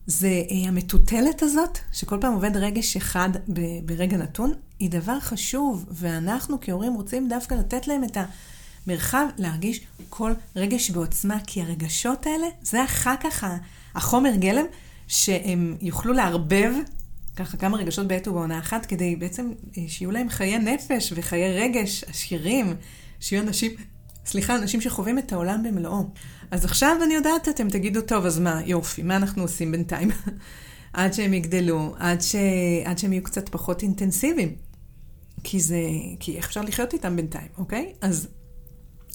זה 0.07 0.27
אה, 0.27 0.67
המטוטלת 0.67 1.43
הזאת, 1.43 1.77
שכל 1.93 2.17
פעם 2.21 2.33
עובד 2.33 2.57
רגש 2.57 2.97
אחד 2.97 3.29
ברגע 3.85 4.17
נתון, 4.17 4.53
היא 4.79 4.89
דבר 4.89 5.19
חשוב, 5.19 5.85
ואנחנו 5.91 6.57
כהורים 6.61 6.93
רוצים 6.93 7.29
דווקא 7.29 7.53
לתת 7.53 7.87
להם 7.87 8.03
את 8.03 8.17
המרחב 8.87 9.25
להרגיש 9.37 9.81
כל 10.09 10.33
רגש 10.55 10.89
בעוצמה, 10.91 11.37
כי 11.47 11.61
הרגשות 11.61 12.25
האלה, 12.25 12.47
זה 12.61 12.83
אחר 12.83 13.15
כך 13.23 13.47
החומר 13.95 14.35
גלם 14.35 14.65
שהם 15.07 15.77
יוכלו 15.81 16.13
לערבב 16.13 16.73
ככה 17.35 17.57
כמה 17.57 17.77
רגשות 17.77 18.07
בעת 18.07 18.27
ובעונה 18.27 18.59
אחת, 18.59 18.85
כדי 18.85 19.15
בעצם 19.15 19.51
אה, 19.77 19.83
שיהיו 19.87 20.11
להם 20.11 20.29
חיי 20.29 20.59
נפש 20.59 21.13
וחיי 21.15 21.59
רגש 21.59 22.03
עשירים, 22.03 22.75
שיהיו 23.19 23.43
אנשים, 23.43 23.71
סליחה, 24.29 24.55
אנשים 24.55 24.81
שחווים 24.81 25.19
את 25.19 25.33
העולם 25.33 25.63
במלואו. 25.63 26.03
אז 26.51 26.65
עכשיו 26.65 26.97
אני 27.03 27.13
יודעת, 27.13 27.49
אתם 27.49 27.69
תגידו, 27.69 28.01
טוב, 28.01 28.25
אז 28.25 28.39
מה, 28.39 28.61
יופי, 28.65 29.03
מה 29.03 29.15
אנחנו 29.15 29.41
עושים 29.41 29.71
בינתיים? 29.71 30.09
עד 30.93 31.13
שהם 31.13 31.33
יגדלו, 31.33 31.95
עד, 31.99 32.21
ש... 32.21 32.35
עד 32.85 32.97
שהם 32.97 33.13
יהיו 33.13 33.23
קצת 33.23 33.49
פחות 33.49 33.83
אינטנסיביים. 33.83 34.55
כי 35.43 35.59
זה, 35.59 35.81
כי 36.19 36.37
איך 36.37 36.45
אפשר 36.45 36.61
לחיות 36.61 36.93
איתם 36.93 37.15
בינתיים, 37.15 37.47
אוקיי? 37.57 37.93
אז 38.01 38.27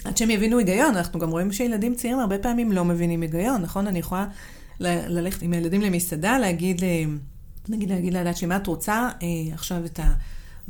עד 0.04 0.16
שהם 0.16 0.30
יבינו 0.30 0.58
היגיון, 0.58 0.96
אנחנו 0.96 1.20
גם 1.20 1.30
רואים 1.30 1.52
שילדים 1.52 1.94
צעירים 1.94 2.18
הרבה 2.18 2.38
פעמים 2.38 2.72
לא 2.72 2.84
מבינים 2.84 3.20
היגיון, 3.20 3.62
נכון? 3.62 3.86
אני 3.86 3.98
יכולה 3.98 4.26
ל- 4.80 5.18
ללכת 5.18 5.42
עם 5.42 5.52
הילדים 5.52 5.80
למסעדה, 5.80 6.38
להגיד, 6.38 6.82
נגיד 7.68 7.90
להגיד 7.90 8.12
לילד 8.12 8.36
שלי, 8.36 8.46
מה 8.46 8.56
את 8.56 8.66
רוצה 8.66 9.08
אה, 9.22 9.54
עכשיו 9.54 9.84
את 9.84 9.98
ה... 9.98 10.14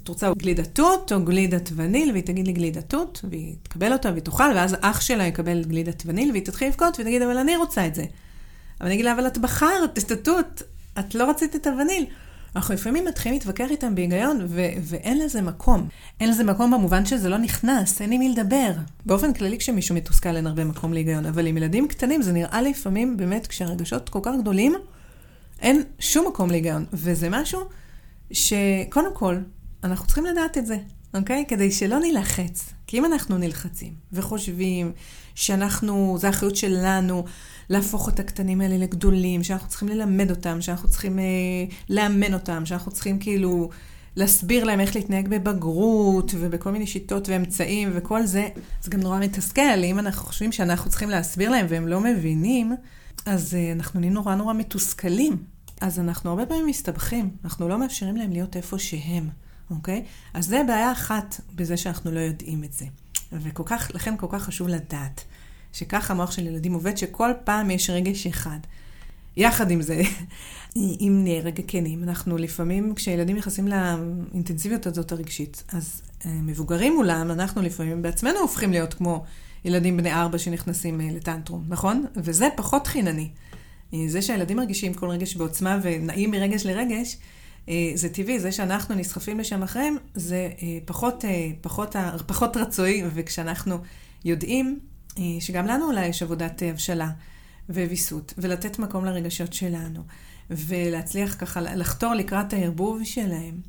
את 0.04 0.08
רוצה 0.08 0.32
גלידת 0.38 0.68
תות 0.72 1.12
או 1.12 1.24
גלידת 1.24 1.70
וניל, 1.76 2.10
והיא 2.10 2.22
תגיד 2.22 2.46
לי 2.46 2.52
גלידת 2.52 2.88
תות, 2.88 3.24
והיא 3.30 3.54
תקבל 3.62 3.92
אותה 3.92 4.10
והיא 4.10 4.22
תאכל, 4.22 4.52
ואז 4.54 4.76
אח 4.80 5.00
שלה 5.00 5.26
יקבל 5.26 5.64
גלידת 5.64 6.02
וניל, 6.06 6.30
והיא 6.30 6.44
תתחיל 6.44 6.68
לבכות 6.68 7.00
ותגיד, 7.00 7.22
אבל 7.22 7.36
אני 7.36 7.56
רוצה 7.56 7.86
את 7.86 7.94
זה. 7.94 8.04
אבל 8.80 8.86
אני 8.86 8.94
אגיד 8.94 9.04
לה, 9.04 9.12
אבל 9.12 9.26
את 9.26 9.38
בחרת 9.38 9.98
את 9.98 10.10
התות, 10.10 10.62
את 10.98 11.14
לא 11.14 11.30
רצית 11.30 11.56
את 11.56 11.66
הווניל. 11.66 12.06
אנחנו 12.56 12.74
לפעמים 12.74 13.04
מתחילים 13.04 13.38
להתווכח 13.38 13.70
איתם 13.70 13.94
בהיגיון, 13.94 14.40
ו- 14.48 14.68
ואין 14.82 15.18
לזה 15.18 15.42
מקום. 15.42 15.88
אין 16.20 16.30
לזה 16.30 16.44
מקום 16.44 16.70
במובן 16.70 17.06
שזה 17.06 17.28
לא 17.28 17.38
נכנס, 17.38 18.00
אין 18.00 18.12
עם 18.12 18.18
מי 18.18 18.28
לדבר. 18.28 18.72
באופן 19.06 19.32
כללי, 19.32 19.58
כשמישהו 19.58 19.94
מתוסכל 19.94 20.36
אין 20.36 20.46
הרבה 20.46 20.64
מקום 20.64 20.92
להיגיון, 20.92 21.26
אבל 21.26 21.46
עם 21.46 21.56
ילדים 21.56 21.88
קטנים 21.88 22.22
זה 22.22 22.32
נראה 22.32 22.62
לפעמים, 22.62 23.16
באמת, 23.16 23.46
כשהרגשות 23.46 24.08
כל 24.08 24.20
כך 24.22 24.32
גדולים, 24.40 24.74
אין 25.60 25.82
שום 25.98 26.28
מקום 26.28 26.50
להיגיון. 26.50 26.84
וזה 26.92 27.28
משהו 27.30 27.60
שקודם 28.32 29.14
כל, 29.14 29.36
אנחנו 29.84 30.06
צריכים 30.06 30.26
לדעת 30.26 30.58
את 30.58 30.66
זה, 30.66 30.76
אוקיי? 31.14 31.44
כדי 31.48 31.70
שלא 31.72 31.98
נילחץ. 31.98 32.72
כי 32.86 32.98
אם 32.98 33.04
אנחנו 33.04 33.38
נלחצים 33.38 33.94
וחושבים 34.12 34.92
שאנחנו, 35.34 36.16
זו 36.20 36.26
האחריות 36.26 36.56
שלנו 36.56 37.24
להפוך 37.70 38.08
את 38.08 38.20
הקטנים 38.20 38.60
האלה 38.60 38.78
לגדולים, 38.78 39.44
שאנחנו 39.44 39.68
צריכים 39.68 39.88
ללמד 39.88 40.30
אותם, 40.30 40.60
שאנחנו 40.60 40.88
צריכים 40.88 41.18
אה, 41.18 41.24
לאמן 41.90 42.34
אותם, 42.34 42.66
שאנחנו 42.66 42.92
צריכים 42.92 43.18
כאילו 43.18 43.68
להסביר 44.16 44.64
להם 44.64 44.80
איך 44.80 44.96
להתנהג 44.96 45.28
בבגרות 45.28 46.32
ובכל 46.38 46.70
מיני 46.70 46.86
שיטות 46.86 47.28
ואמצעים 47.28 47.90
וכל 47.94 48.26
זה, 48.26 48.48
זה 48.82 48.90
גם 48.90 49.00
נורא 49.00 49.18
מתסכל. 49.18 49.84
אם 49.84 49.98
אנחנו 49.98 50.26
חושבים 50.26 50.52
שאנחנו 50.52 50.90
צריכים 50.90 51.10
להסביר 51.10 51.50
להם 51.50 51.66
והם 51.68 51.88
לא 51.88 52.00
מבינים, 52.00 52.74
אז 53.26 53.54
אה, 53.54 53.72
אנחנו 53.72 54.00
נהיים 54.00 54.14
נורא 54.14 54.34
נורא 54.34 54.54
מתוסכלים. 54.54 55.36
אז 55.80 56.00
אנחנו 56.00 56.30
הרבה 56.30 56.46
פעמים 56.46 56.66
מסתבכים, 56.66 57.30
אנחנו 57.44 57.68
לא 57.68 57.78
מאפשרים 57.78 58.16
להם 58.16 58.30
להיות 58.32 58.56
איפה 58.56 58.78
שהם. 58.78 59.43
אוקיי? 59.70 60.04
אז 60.34 60.46
זה 60.46 60.62
בעיה 60.66 60.92
אחת 60.92 61.40
בזה 61.54 61.76
שאנחנו 61.76 62.10
לא 62.10 62.20
יודעים 62.20 62.64
את 62.64 62.72
זה. 62.72 62.86
וככל 63.32 63.62
כך, 63.66 63.90
לכן 63.94 64.16
כל 64.16 64.26
כך 64.30 64.42
חשוב 64.42 64.68
לדעת 64.68 65.24
שככה 65.72 66.12
המוח 66.12 66.30
של 66.30 66.46
ילדים 66.46 66.72
עובד, 66.72 66.96
שכל 66.96 67.30
פעם 67.44 67.70
יש 67.70 67.90
רגש 67.90 68.26
אחד. 68.26 68.58
יחד 69.36 69.70
עם 69.70 69.82
זה, 69.82 70.02
אם 70.76 71.20
נהיה 71.22 71.42
רגע 71.42 71.62
כנים, 71.66 72.02
אנחנו 72.02 72.38
לפעמים, 72.38 72.94
כשילדים 72.94 73.36
נכנסים 73.36 73.68
לאינטנסיביות 73.68 74.86
הזאת 74.86 75.12
הרגשית, 75.12 75.64
אז 75.72 76.02
אה, 76.26 76.30
מבוגרים 76.30 76.94
מולם, 76.94 77.30
אנחנו 77.30 77.62
לפעמים 77.62 78.02
בעצמנו 78.02 78.38
הופכים 78.38 78.70
להיות 78.70 78.94
כמו 78.94 79.24
ילדים 79.64 79.96
בני 79.96 80.12
ארבע 80.12 80.38
שנכנסים 80.38 81.00
אה, 81.00 81.08
לטנטרום, 81.12 81.64
נכון? 81.68 82.04
וזה 82.16 82.48
פחות 82.56 82.86
חינני. 82.86 83.28
אה, 83.94 83.98
זה 84.08 84.22
שהילדים 84.22 84.56
מרגישים 84.56 84.94
כל 84.94 85.08
רגש 85.08 85.36
בעוצמה 85.36 85.78
ונעים 85.82 86.30
מרגש 86.30 86.66
לרגש, 86.66 87.16
זה 87.94 88.08
טבעי, 88.08 88.40
זה 88.40 88.52
שאנחנו 88.52 88.94
נסחפים 88.94 89.40
לשם 89.40 89.62
אחריהם, 89.62 89.96
זה 90.14 90.50
אה, 90.62 90.78
פחות, 90.84 91.24
אה, 91.24 91.50
פחות, 91.60 91.96
פחות 92.26 92.56
רצוי, 92.56 93.02
וכשאנחנו 93.14 93.78
יודעים 94.24 94.80
שגם 95.40 95.66
לנו 95.66 95.86
אולי 95.86 96.06
יש 96.06 96.22
עבודת 96.22 96.62
הבשלה 96.66 97.10
וויסות, 97.68 98.34
ולתת 98.38 98.78
מקום 98.78 99.04
לרגשות 99.04 99.52
שלנו, 99.52 100.02
ולהצליח 100.50 101.36
ככה 101.38 101.60
לחתור 101.60 102.14
לקראת 102.14 102.52
הערבוב 102.52 103.04
שלהם, 103.04 103.60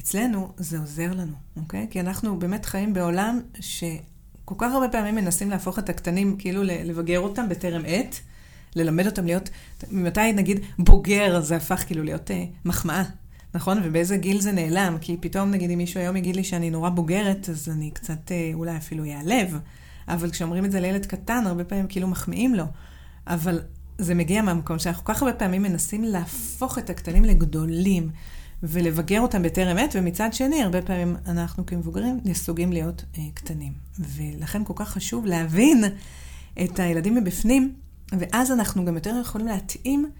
אצלנו 0.00 0.52
זה 0.56 0.78
עוזר 0.78 1.10
לנו, 1.12 1.32
אוקיי? 1.56 1.86
כי 1.90 2.00
אנחנו 2.00 2.38
באמת 2.38 2.66
חיים 2.66 2.92
בעולם 2.92 3.40
שכל 3.60 4.54
כך 4.58 4.72
הרבה 4.72 4.88
פעמים 4.88 5.14
מנסים 5.14 5.50
להפוך 5.50 5.78
את 5.78 5.88
הקטנים, 5.88 6.36
כאילו 6.38 6.62
לבגר 6.64 7.20
אותם 7.20 7.48
בטרם 7.48 7.82
עת. 7.86 8.20
ללמד 8.76 9.06
אותם 9.06 9.24
להיות, 9.24 9.50
ממתי 9.90 10.32
נגיד 10.32 10.60
בוגר 10.78 11.40
זה 11.40 11.56
הפך 11.56 11.84
כאילו 11.86 12.02
להיות 12.02 12.30
אה, 12.30 12.44
מחמאה, 12.64 13.02
נכון? 13.54 13.78
ובאיזה 13.84 14.16
גיל 14.16 14.40
זה 14.40 14.52
נעלם? 14.52 14.96
כי 15.00 15.16
פתאום, 15.20 15.50
נגיד, 15.50 15.70
אם 15.70 15.78
מישהו 15.78 16.00
היום 16.00 16.16
יגיד 16.16 16.36
לי 16.36 16.44
שאני 16.44 16.70
נורא 16.70 16.90
בוגרת, 16.90 17.48
אז 17.48 17.68
אני 17.68 17.90
קצת 17.90 18.32
אה, 18.32 18.50
אולי 18.54 18.76
אפילו 18.76 19.04
אעלב. 19.04 19.58
אבל 20.08 20.30
כשאומרים 20.30 20.64
את 20.64 20.72
זה 20.72 20.80
לילד 20.80 21.06
קטן, 21.06 21.44
הרבה 21.46 21.64
פעמים 21.64 21.86
כאילו 21.88 22.08
מחמיאים 22.08 22.54
לו. 22.54 22.64
אבל 23.26 23.60
זה 23.98 24.14
מגיע 24.14 24.42
מהמקום 24.42 24.78
שאנחנו 24.78 25.04
כל 25.04 25.14
כך 25.14 25.22
הרבה 25.22 25.34
פעמים 25.34 25.62
מנסים 25.62 26.04
להפוך 26.04 26.78
את 26.78 26.90
הקטנים 26.90 27.24
לגדולים 27.24 28.10
ולבגר 28.62 29.20
אותם 29.20 29.42
בטרם 29.42 29.76
עת, 29.76 29.90
ומצד 29.94 30.32
שני, 30.32 30.62
הרבה 30.62 30.82
פעמים 30.82 31.16
אנחנו 31.26 31.66
כמבוגרים 31.66 32.20
נסוגים 32.24 32.72
להיות 32.72 33.04
אה, 33.18 33.22
קטנים. 33.34 33.72
ולכן 33.98 34.64
כל 34.64 34.72
כך 34.76 34.88
חשוב 34.88 35.26
להבין 35.26 35.84
את 36.62 36.78
הילדים 36.78 37.14
מבפנים, 37.14 37.74
ואז 38.12 38.52
אנחנו 38.52 38.84
גם 38.84 38.94
יותר 38.94 39.14
יכולים 39.20 39.46
להתאים 39.46 40.10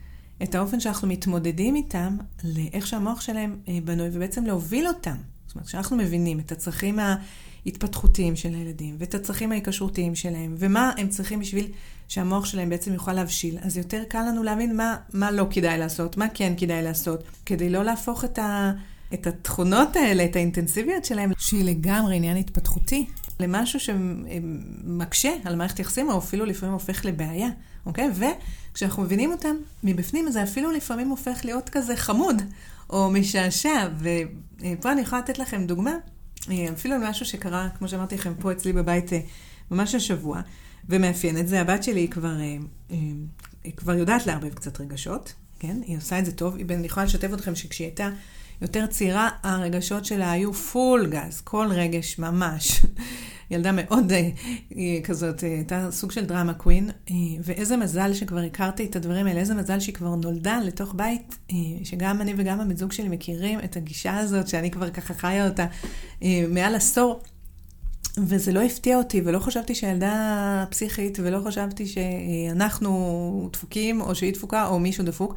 את 0.43 0.55
האופן 0.55 0.81
שאנחנו 0.81 1.09
מתמודדים 1.09 1.77
איתם 1.77 2.17
לאיך 2.45 2.87
שהמוח 2.87 3.21
שלהם 3.21 3.57
אה, 3.69 3.79
בנוי, 3.85 4.09
ובעצם 4.13 4.47
להוביל 4.47 4.89
אותם. 4.89 5.17
זאת 5.47 5.55
אומרת, 5.55 5.67
כשאנחנו 5.69 5.97
מבינים 5.97 6.41
את 6.41 6.53
הצרכים 6.53 6.99
ההתפתחותיים 6.99 8.37
של 8.37 8.55
הילדים, 8.55 8.97
ואת 8.99 9.15
הצרכים 9.15 9.53
ההיקשרותיים 9.53 10.15
שלהם, 10.15 10.55
ומה 10.59 10.93
הם 10.99 11.09
צריכים 11.09 11.41
בשביל 11.41 11.67
שהמוח 12.09 12.45
שלהם 12.45 12.69
בעצם 12.69 12.93
יוכל 12.93 13.13
להבשיל, 13.13 13.59
אז 13.63 13.77
יותר 13.77 14.03
קל 14.09 14.23
לנו 14.29 14.43
להבין 14.43 14.77
מה, 14.77 14.97
מה 15.13 15.31
לא 15.31 15.47
כדאי 15.51 15.79
לעשות, 15.79 16.17
מה 16.17 16.27
כן 16.35 16.53
כדאי 16.57 16.83
לעשות, 16.83 17.23
כדי 17.47 17.71
לא 17.71 17.85
להפוך 17.85 18.25
את, 18.25 18.39
ה, 18.39 18.73
את 19.15 19.27
התכונות 19.27 19.97
האלה, 19.97 20.25
את 20.25 20.37
האינטנסיביות 20.37 21.05
שלהם, 21.05 21.31
שהיא 21.39 21.65
לגמרי 21.65 22.17
עניין 22.17 22.37
התפתחותי, 22.37 23.07
למשהו 23.41 23.81
שמקשה 23.81 25.31
על 25.45 25.57
מערכת 25.57 25.79
יחסים, 25.79 26.11
או 26.11 26.19
אפילו 26.19 26.45
לפעמים 26.45 26.73
הופך 26.73 27.05
לבעיה, 27.05 27.49
אוקיי? 27.89 28.11
וכשאנחנו 28.73 29.03
מבינים 29.03 29.33
אותם 29.33 29.57
מבפנים, 29.85 30.31
זה 30.31 30.43
אפילו 30.43 30.71
לפעמים 30.71 31.09
הופך 31.09 31.41
להיות 31.45 31.69
כזה 31.69 31.97
חמוד, 31.97 32.43
או 32.91 33.11
משעשע. 33.11 33.89
ופה 33.99 34.93
אני 34.93 35.01
יכולה 35.01 35.23
לתת 35.23 35.39
לכם 35.39 35.67
דוגמה, 35.67 35.93
אפילו 36.75 36.95
על 36.95 37.09
משהו 37.11 37.27
שקרה, 37.27 37.69
כמו 37.79 37.89
שאמרתי 37.89 38.15
לכם, 38.15 38.33
פה 38.41 38.53
אצלי 38.53 38.73
בבית 38.73 39.11
ממש 39.71 39.95
השבוע, 39.95 40.41
ומאפיין 40.89 41.39
את 41.39 41.49
זה. 41.49 41.61
הבת 41.61 41.83
שלי 41.83 42.01
היא 42.01 42.11
כבר, 42.11 42.37
היא 43.65 43.73
כבר 43.77 43.95
יודעת 43.95 44.27
לערבב 44.27 44.55
קצת 44.55 44.81
רגשות, 44.81 45.35
כן? 45.59 45.77
היא 45.87 45.97
עושה 45.97 46.19
את 46.19 46.25
זה 46.25 46.33
טוב. 46.33 46.57
אני 46.71 46.87
יכולה 46.87 47.07
לשתף 47.07 47.29
אתכם 47.35 47.55
שכשהיא 47.55 47.87
הייתה 47.87 48.11
יותר 48.63 48.87
צעירה, 48.87 49.29
הרגשות 49.43 50.05
שלה 50.05 50.31
היו 50.31 50.53
פול 50.53 51.07
גז, 51.07 51.41
כל 51.41 51.67
רגש 51.71 52.19
ממש. 52.19 52.81
ילדה 53.51 53.73
מאוד 53.73 54.13
אה, 54.13 54.31
כזאת, 55.05 55.45
אה, 55.45 55.49
הייתה 55.49 55.89
סוג 55.91 56.13
של 56.13 56.25
דרמה 56.25 56.55
קווין, 56.55 56.91
אה, 57.11 57.15
ואיזה 57.43 57.77
מזל 57.77 58.15
שכבר 58.15 58.39
הכרתי 58.41 58.85
את 58.85 58.97
הדברים 58.97 59.27
האלה, 59.27 59.41
איזה 59.41 59.55
מזל 59.55 59.81
שהיא 59.81 59.95
כבר 59.95 60.15
נולדה 60.15 60.61
לתוך 60.65 60.95
בית, 60.97 61.39
אה, 61.51 61.57
שגם 61.85 62.21
אני 62.21 62.35
וגם 62.37 62.61
הבת 62.61 62.77
זוג 62.77 62.93
שלי 62.93 63.09
מכירים 63.09 63.61
את 63.65 63.77
הגישה 63.77 64.19
הזאת, 64.19 64.49
שאני 64.49 64.71
כבר 64.71 64.91
ככה 64.91 65.15
חיה 65.15 65.49
אותה 65.49 65.67
אה, 66.23 66.45
מעל 66.49 66.75
עשור. 66.75 67.21
וזה 68.27 68.53
לא 68.53 68.63
הפתיע 68.63 68.97
אותי, 68.97 69.23
ולא 69.25 69.39
חשבתי 69.39 69.75
שהילדה 69.75 70.65
פסיכית, 70.71 71.19
ולא 71.23 71.41
חשבתי 71.47 71.87
שאנחנו 71.87 73.49
דפוקים, 73.53 74.01
או 74.01 74.15
שהיא 74.15 74.33
דפוקה, 74.33 74.67
או 74.67 74.79
מישהו 74.79 75.05
דפוק. 75.05 75.35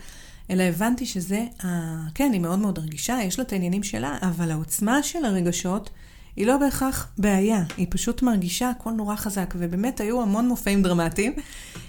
אלא 0.51 0.63
הבנתי 0.63 1.05
שזה, 1.05 1.45
ה... 1.63 1.67
כן, 2.15 2.29
היא 2.33 2.41
מאוד 2.41 2.59
מאוד 2.59 2.79
רגישה, 2.79 3.19
יש 3.23 3.39
לה 3.39 3.45
את 3.45 3.51
העניינים 3.51 3.83
שלה, 3.83 4.17
אבל 4.21 4.51
העוצמה 4.51 5.03
של 5.03 5.25
הרגשות 5.25 5.89
היא 6.35 6.47
לא 6.47 6.57
בהכרח 6.57 7.11
בעיה, 7.17 7.63
היא 7.77 7.87
פשוט 7.89 8.21
מרגישה 8.21 8.69
הכל 8.69 8.91
נורא 8.91 9.15
חזק, 9.15 9.53
ובאמת 9.57 9.99
היו 9.99 10.21
המון 10.21 10.47
מופעים 10.47 10.83
דרמטיים. 10.83 11.33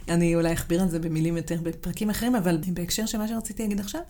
אני 0.09 0.35
אולי 0.35 0.53
אכביר 0.53 0.83
על 0.83 0.89
זה 0.89 0.99
במילים 0.99 1.37
יותר 1.37 1.61
בפרקים 1.63 2.11
אחרים, 2.11 2.35
אבל 2.35 2.59
בהקשר 2.75 3.07
של 3.07 3.19
מה 3.19 3.29
שרציתי 3.29 3.63
להגיד 3.63 3.81
עכשיו, 3.81 4.01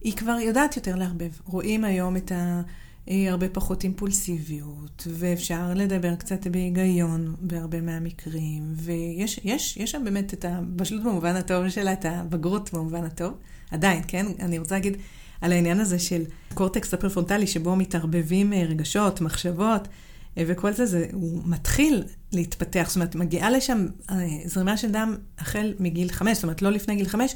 היא 0.00 0.16
כבר 0.16 0.36
יודעת 0.40 0.76
יותר 0.76 0.96
לערבב. 0.96 1.30
רואים 1.44 1.84
היום 1.84 2.16
את 2.16 2.32
ה... 2.32 2.62
אה, 3.10 3.30
הרבה 3.30 3.48
פחות 3.48 3.84
אימפולסיביות, 3.84 5.06
ואפשר 5.10 5.72
לדבר 5.74 6.14
קצת 6.14 6.46
בהיגיון 6.46 7.34
בהרבה 7.40 7.80
מהמקרים, 7.80 8.72
ויש 8.76 9.40
יש, 9.44 9.76
יש 9.76 9.90
שם 9.90 10.04
באמת 10.04 10.34
את 10.34 10.44
הבשלות 10.44 11.02
במובן 11.02 11.36
הטוב 11.36 11.68
שלה, 11.68 11.92
את 11.92 12.04
הבגרות 12.04 12.70
במובן 12.72 13.04
הטוב. 13.04 13.32
עדיין, 13.74 14.02
כן? 14.08 14.26
אני 14.40 14.58
רוצה 14.58 14.74
להגיד 14.74 14.96
על 15.40 15.52
העניין 15.52 15.80
הזה 15.80 15.98
של 15.98 16.22
קורטקס 16.54 16.94
הפרפרונטלי, 16.94 17.46
שבו 17.46 17.76
מתערבבים 17.76 18.52
אה, 18.52 18.62
רגשות, 18.62 19.20
מחשבות, 19.20 19.88
אה, 20.38 20.44
וכל 20.46 20.72
זה, 20.72 20.86
זה, 20.86 21.06
הוא 21.12 21.42
מתחיל 21.44 22.02
להתפתח, 22.32 22.84
זאת 22.86 22.96
אומרת, 22.96 23.14
מגיעה 23.14 23.50
לשם 23.50 23.86
אה, 24.10 24.16
זרימה 24.44 24.76
של 24.76 24.90
דם 24.90 25.16
החל 25.38 25.74
מגיל 25.80 26.12
חמש, 26.12 26.34
זאת 26.34 26.42
אומרת, 26.42 26.62
לא 26.62 26.70
לפני 26.70 26.96
גיל 26.96 27.08
חמש, 27.08 27.34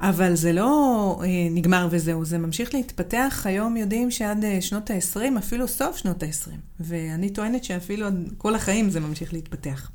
אבל 0.00 0.34
זה 0.34 0.52
לא 0.52 1.20
נגמר 1.50 1.88
וזהו, 1.90 2.24
זה 2.24 2.38
ממשיך 2.38 2.74
להתפתח. 2.74 3.42
היום 3.44 3.76
יודעים 3.76 4.10
שעד 4.10 4.44
שנות 4.60 4.90
ה-20, 4.90 5.38
אפילו 5.38 5.68
סוף 5.68 5.96
שנות 5.96 6.22
ה-20. 6.22 6.50
ואני 6.80 7.30
טוענת 7.30 7.64
שאפילו 7.64 8.06
כל 8.38 8.54
החיים 8.54 8.90
זה 8.90 9.00
ממשיך 9.00 9.32
להתפתח. 9.32 9.90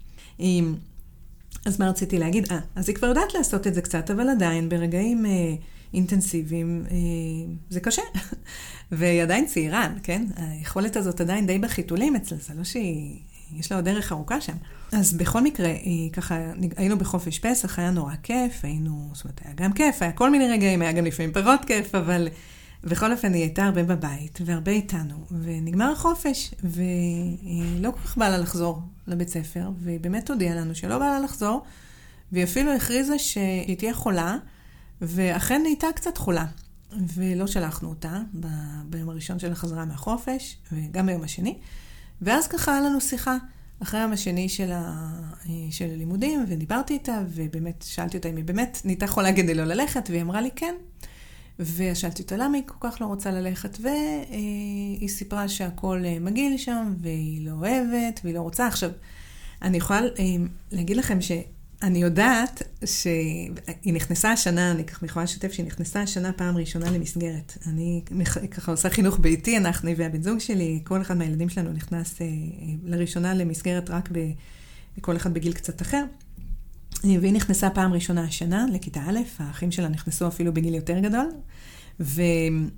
אז 1.66 1.80
מה 1.80 1.90
רציתי 1.90 2.20
להגיד? 2.20 2.52
אה, 2.52 2.60
אז 2.76 2.90
היא 2.90 2.96
כבר 2.96 3.08
יודעת 3.08 3.34
לעשות 3.34 3.68
את 3.68 3.74
זה 3.74 3.82
קצת, 3.82 4.12
אבל 4.12 4.30
עדיין, 4.30 4.70
ברגעים 4.70 5.26
אה, 5.26 5.56
אינטנסיביים, 5.94 6.86
אה, 6.92 6.96
זה 7.70 7.80
קשה. 7.80 8.02
והיא 8.92 9.24
עדיין 9.24 9.46
צעירה, 9.46 9.88
כן? 10.04 10.26
היכולת 10.36 10.96
הזאת 10.96 11.22
עדיין 11.22 11.48
די 11.48 11.60
בחיתולים 11.60 12.16
אצלה, 12.16 12.38
זה 12.38 12.54
לא 12.54 12.64
שהיא... 12.64 13.20
יש 13.60 13.72
לה 13.72 13.78
עוד 13.78 13.86
דרך 13.86 14.12
ארוכה 14.12 14.42
שם. 14.42 14.54
אז 14.92 15.14
בכל 15.14 15.42
מקרה, 15.42 15.70
ככה, 16.14 16.38
היינו 16.78 16.98
בחופש 16.98 17.40
פסח, 17.40 17.80
היה 17.80 17.92
נורא 17.92 18.14
כיף, 18.24 18.66
היינו, 18.66 19.10
זאת 19.14 19.24
אומרת, 19.24 19.42
היה 19.46 19.54
גם 19.54 19.74
כיף, 19.74 20.02
היה 20.02 20.12
כל 20.12 20.30
מיני 20.30 20.48
רגעים, 20.50 20.82
היה 20.82 20.92
גם 20.92 21.06
לפעמים 21.06 21.32
פחות 21.34 21.66
כיף, 21.66 21.96
אבל 21.96 22.28
בכל 22.84 23.12
אופן 23.12 23.34
היא 23.34 23.42
הייתה 23.42 23.66
הרבה 23.66 23.84
בבית, 23.84 24.40
והרבה 24.46 24.72
איתנו, 24.72 25.16
ונגמר 25.32 25.92
החופש, 25.92 26.54
והיא 26.64 27.82
לא 27.82 27.92
כל 27.92 28.00
כך 28.00 28.18
באה 28.18 28.30
לה 28.30 28.38
לחזור 28.38 28.82
לבית 29.08 29.30
ספר, 29.30 29.70
והיא 29.84 30.00
באמת 30.00 30.30
הודיעה 30.30 30.56
לנו 30.56 30.76
שלא 30.76 31.00
באה 31.00 31.10
לה 31.10 31.20
לחזור, 31.20 31.64
והיא 32.32 32.44
אפילו 32.44 32.72
הכריזה 32.72 33.20
שהיא 33.20 33.78
תהיה 33.78 33.94
חולה, 33.94 34.38
ואכן 35.02 35.62
נהייתה 35.62 35.88
קצת 35.96 36.18
חולה. 36.18 36.46
ולא 37.16 37.48
שלחנו 37.48 37.90
אותה 37.90 38.22
ביום 38.86 39.10
הראשון 39.10 39.40
של 39.40 39.52
החזרה 39.52 39.86
מהחופש, 39.86 40.58
וגם 40.72 41.06
ביום 41.06 41.24
השני. 41.24 41.58
ואז 42.22 42.48
ככה 42.48 42.72
היה 42.72 42.82
לנו 42.82 43.02
שיחה 43.02 43.38
אחרי 43.80 44.00
היום 44.00 44.12
השני 44.12 44.50
של, 44.50 44.72
ה... 44.72 45.10
של 45.72 45.86
הלימודים, 45.86 46.46
ודיברתי 46.48 46.94
איתה, 46.94 47.22
ובאמת 47.28 47.86
שאלתי 47.88 48.18
אותה 48.18 48.30
אם 48.30 48.36
היא 48.36 48.46
באמת 48.46 48.82
נהייתה 48.86 49.08
חולה 49.08 49.34
כדי 49.34 49.54
לא 49.54 49.64
ללכת, 49.64 50.10
והיא 50.10 50.22
אמרה 50.22 50.42
לי 50.42 50.50
כן. 50.56 50.76
ושאלתי 51.60 52.22
אותה 52.22 52.38
למה 52.38 52.58
היא 52.58 52.64
כל 52.66 52.90
כך 52.90 53.02
לא 53.02 53.06
רוצה 53.06 53.32
ללכת, 53.32 53.78
והיא 53.82 55.10
סיפרה 55.10 55.50
שהכל 55.50 56.02
אה, 56.06 56.18
מגעיל 56.20 56.58
שם, 56.58 56.94
והיא 57.02 57.46
לא 57.46 57.52
אוהבת, 57.52 58.20
והיא 58.24 58.36
לא 58.36 58.42
רוצה. 58.42 58.68
עכשיו, 58.68 58.92
אני 59.62 59.78
יכולה 59.78 60.00
אה, 60.00 60.26
להגיד 60.72 60.98
לכם 60.98 61.22
ש... 61.22 61.32
אני 61.82 62.02
יודעת 62.02 62.64
שהיא 62.86 63.94
נכנסה 63.94 64.32
השנה, 64.32 64.72
אני 64.72 64.86
ככה 64.86 65.06
יכולה 65.06 65.24
לשתף 65.24 65.52
שהיא 65.52 65.66
נכנסה 65.66 66.02
השנה 66.02 66.34
פעם 66.34 66.58
ראשונה 66.58 66.92
למסגרת. 66.92 67.58
אני 67.68 68.02
ככה 68.52 68.72
עושה 68.72 68.90
חינוך 68.90 69.20
ביתי, 69.20 69.58
אנחנו 69.58 69.92
והבן 69.98 70.22
זוג 70.22 70.40
שלי, 70.40 70.80
כל 70.84 71.02
אחד 71.02 71.18
מהילדים 71.18 71.50
שלנו 71.50 71.74
נכנס 71.74 72.22
אה, 72.22 72.28
לראשונה 72.84 73.34
למסגרת 73.34 73.90
רק 73.90 74.10
בכל 74.98 75.16
אחד 75.16 75.34
בגיל 75.34 75.54
קצת 75.54 75.82
אחר. 75.82 76.04
והיא 77.04 77.34
נכנסה 77.34 77.70
פעם 77.70 77.94
ראשונה 77.94 78.24
השנה 78.24 78.66
לכיתה 78.74 79.00
א', 79.10 79.20
האחים 79.40 79.72
שלה 79.72 79.88
נכנסו 79.88 80.28
אפילו 80.28 80.54
בגיל 80.54 80.76
יותר 80.76 81.00
גדול, 81.00 81.30
ו... 82.00 82.22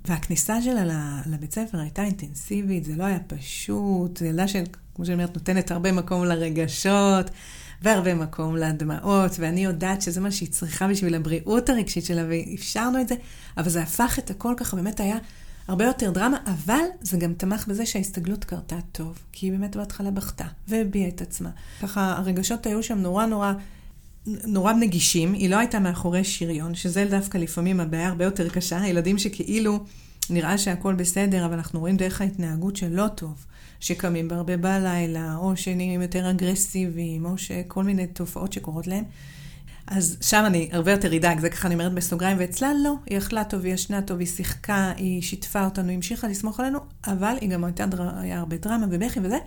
והכניסה 0.04 0.62
שלה 0.62 1.22
לבית 1.26 1.54
ספר 1.54 1.80
הייתה 1.80 2.04
אינטנסיבית, 2.04 2.84
זה 2.84 2.96
לא 2.96 3.04
היה 3.04 3.18
פשוט, 3.26 4.16
זו 4.16 4.24
ילדה 4.24 4.48
שכמו 4.48 5.04
שאני 5.04 5.14
אומרת, 5.14 5.36
נותנת 5.36 5.70
הרבה 5.70 5.92
מקום 5.92 6.24
לרגשות. 6.24 7.30
והרבה 7.84 8.14
מקום 8.14 8.56
לדמעות, 8.56 9.32
ואני 9.38 9.64
יודעת 9.64 10.02
שזה 10.02 10.20
מה 10.20 10.30
שהיא 10.30 10.48
צריכה 10.48 10.88
בשביל 10.88 11.14
הבריאות 11.14 11.68
הרגשית 11.68 12.04
שלה, 12.04 12.24
ואפשרנו 12.28 13.00
את 13.00 13.08
זה, 13.08 13.14
אבל 13.56 13.68
זה 13.68 13.82
הפך 13.82 14.18
את 14.18 14.30
הכל 14.30 14.54
ככה, 14.56 14.76
באמת 14.76 15.00
היה 15.00 15.16
הרבה 15.68 15.84
יותר 15.84 16.10
דרמה, 16.10 16.36
אבל 16.46 16.84
זה 17.00 17.16
גם 17.16 17.34
תמך 17.34 17.66
בזה 17.68 17.86
שההסתגלות 17.86 18.44
קרתה 18.44 18.76
טוב, 18.92 19.18
כי 19.32 19.46
היא 19.46 19.52
באמת 19.52 19.76
בהתחלה 19.76 20.10
בכתה, 20.10 20.44
והביעה 20.68 21.08
את 21.08 21.22
עצמה. 21.22 21.50
ככה 21.82 22.14
הרגשות 22.18 22.66
היו 22.66 22.82
שם 22.82 22.98
נורא 22.98 23.26
נורא 23.26 23.52
נורא 24.26 24.72
נגישים, 24.72 25.32
היא 25.32 25.50
לא 25.50 25.56
הייתה 25.56 25.78
מאחורי 25.78 26.24
שריון, 26.24 26.74
שזה 26.74 27.06
דווקא 27.10 27.38
לפעמים 27.38 27.80
הבעיה 27.80 28.08
הרבה 28.08 28.24
יותר 28.24 28.48
קשה, 28.48 28.80
הילדים 28.80 29.18
שכאילו 29.18 29.84
נראה 30.30 30.58
שהכל 30.58 30.94
בסדר, 30.94 31.46
אבל 31.46 31.54
אנחנו 31.54 31.80
רואים 31.80 31.96
דרך 31.96 32.20
ההתנהגות 32.20 32.76
שלא 32.76 33.08
טוב, 33.08 33.46
שקמים 33.84 34.28
בהרבה 34.28 34.56
בלילה, 34.56 35.36
או 35.36 35.56
שנהיים 35.56 36.02
יותר 36.02 36.30
אגרסיביים, 36.30 37.24
או 37.24 37.38
שכל 37.38 37.84
מיני 37.84 38.06
תופעות 38.06 38.52
שקורות 38.52 38.86
להם. 38.86 39.04
אז 39.86 40.16
שם 40.20 40.42
אני 40.46 40.68
הרבה 40.72 40.92
יותר 40.92 41.16
אדאג, 41.16 41.40
זה 41.40 41.50
ככה 41.50 41.66
אני 41.68 41.74
אומרת 41.74 41.94
בסוגריים, 41.94 42.36
ואצלה 42.40 42.72
לא, 42.84 42.94
היא 43.06 43.18
אכלה 43.18 43.44
טוב, 43.44 43.64
היא 43.64 43.74
ישנה 43.74 44.02
טוב, 44.02 44.18
היא 44.18 44.26
שיחקה, 44.26 44.92
היא 44.96 45.22
שיתפה 45.22 45.64
אותנו, 45.64 45.88
היא 45.88 45.96
המשיכה 45.96 46.28
לסמוך 46.28 46.60
עלינו, 46.60 46.78
אבל 47.06 47.36
היא 47.40 47.50
גם 47.50 47.64
הייתה, 47.64 47.84
היה 48.16 48.38
הרבה 48.38 48.56
דרמה 48.56 48.86
ובכי 48.90 49.20
וזה. 49.22 49.38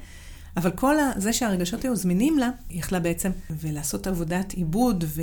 אבל 0.58 0.72
כל 0.72 0.96
זה 1.18 1.34
שהרגשות 1.34 1.84
היו 1.84 1.96
זמינים 1.96 2.38
לה, 2.38 2.50
היא 2.70 2.80
יכלה 2.80 3.00
בעצם 3.00 3.32
ולעשות 3.50 4.08
עבודת 4.08 4.52
עיבוד 4.52 5.04
ו, 5.08 5.22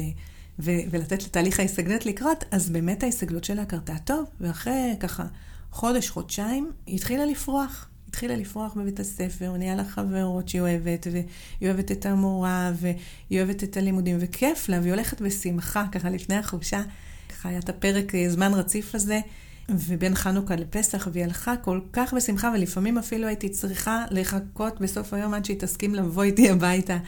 ו, 0.58 0.70
ולתת 0.90 1.22
לתהליך 1.24 1.60
ההסתגלות 1.60 2.06
לקרות, 2.06 2.44
אז 2.50 2.70
באמת 2.70 3.02
ההסתגלות 3.02 3.44
שלה 3.44 3.64
קרתה 3.64 3.94
טוב, 4.04 4.24
ואחרי 4.40 4.94
ככה 5.00 5.24
חודש, 5.70 6.10
חודשיים, 6.10 6.72
היא 6.86 6.96
התחילה 6.96 7.26
לפרוח. 7.26 7.88
התחילה 8.14 8.36
לפרוח 8.36 8.74
בבית 8.74 9.00
הספר, 9.00 9.52
ונהיה 9.54 9.74
לה 9.74 9.84
חברות 9.84 10.48
שהיא 10.48 10.60
אוהבת, 10.60 11.06
והיא 11.12 11.24
אוהבת 11.62 11.92
את 11.92 12.06
המורה, 12.06 12.72
והיא 12.74 13.40
אוהבת 13.40 13.64
את 13.64 13.76
הלימודים, 13.76 14.16
וכיף 14.20 14.68
לה, 14.68 14.80
והיא 14.80 14.92
הולכת 14.92 15.20
בשמחה, 15.20 15.84
ככה 15.92 16.10
לפני 16.10 16.36
החופשה. 16.36 16.82
ככה 17.28 17.48
היה 17.48 17.58
את 17.58 17.68
הפרק 17.68 18.14
אה, 18.14 18.30
זמן 18.30 18.54
רציף 18.54 18.94
הזה. 18.94 19.20
ובין 19.68 20.14
חנוכה 20.14 20.56
לפסח, 20.56 21.08
והיא 21.12 21.24
הלכה 21.24 21.56
כל 21.56 21.80
כך 21.92 22.14
בשמחה, 22.14 22.52
ולפעמים 22.54 22.98
אפילו 22.98 23.26
הייתי 23.26 23.48
צריכה 23.48 24.04
לחכות 24.10 24.80
בסוף 24.80 25.14
היום 25.14 25.34
עד 25.34 25.44
שהיא 25.44 25.60
תסכים 25.60 25.94
לבוא 25.94 26.22
איתי 26.22 26.50
הביתה. 26.50 26.98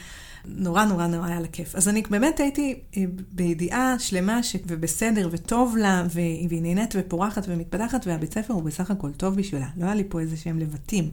נורא 0.47 0.85
נורא 0.85 1.07
נורא 1.07 1.27
היה 1.27 1.39
לה 1.39 1.47
כיף. 1.47 1.75
אז 1.75 1.89
אני 1.89 2.01
באמת 2.09 2.39
הייתי 2.39 2.79
אה, 2.97 3.03
בידיעה 3.31 3.99
שלמה 3.99 4.43
ש... 4.43 4.55
ובסדר 4.67 5.29
וטוב 5.31 5.77
לה, 5.77 6.03
והיא 6.09 6.61
נהנית 6.61 6.93
ופורחת 6.97 7.45
ומתפתחת, 7.47 8.07
והבית 8.07 8.33
ספר 8.33 8.53
הוא 8.53 8.63
בסך 8.63 8.91
הכל 8.91 9.11
טוב 9.11 9.35
בשבילה. 9.35 9.67
לא 9.77 9.85
היה 9.85 9.95
לי 9.95 10.03
פה 10.09 10.19
איזה 10.19 10.37
שהם 10.37 10.59
לבטים. 10.59 11.09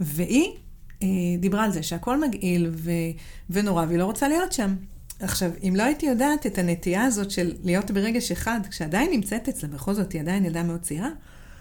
והיא 0.00 0.50
אה, 1.02 1.08
דיברה 1.38 1.64
על 1.64 1.72
זה 1.72 1.82
שהכל 1.82 2.20
מגעיל 2.20 2.70
ו... 2.72 2.90
ונורא, 3.50 3.84
והיא 3.88 3.98
לא 3.98 4.04
רוצה 4.04 4.28
להיות 4.28 4.52
שם. 4.52 4.74
עכשיו, 5.20 5.50
אם 5.68 5.76
לא 5.76 5.82
הייתי 5.82 6.06
יודעת 6.06 6.46
את 6.46 6.58
הנטייה 6.58 7.04
הזאת 7.04 7.30
של 7.30 7.52
להיות 7.64 7.90
ברגש 7.90 8.32
אחד, 8.32 8.60
כשעדיין 8.70 9.10
נמצאת 9.10 9.48
אצלה, 9.48 9.68
בכל 9.68 9.94
זאת 9.94 10.12
היא 10.12 10.20
עדיין 10.20 10.44
ילדה 10.44 10.62
מאוד 10.62 10.80
צעירה, 10.80 11.08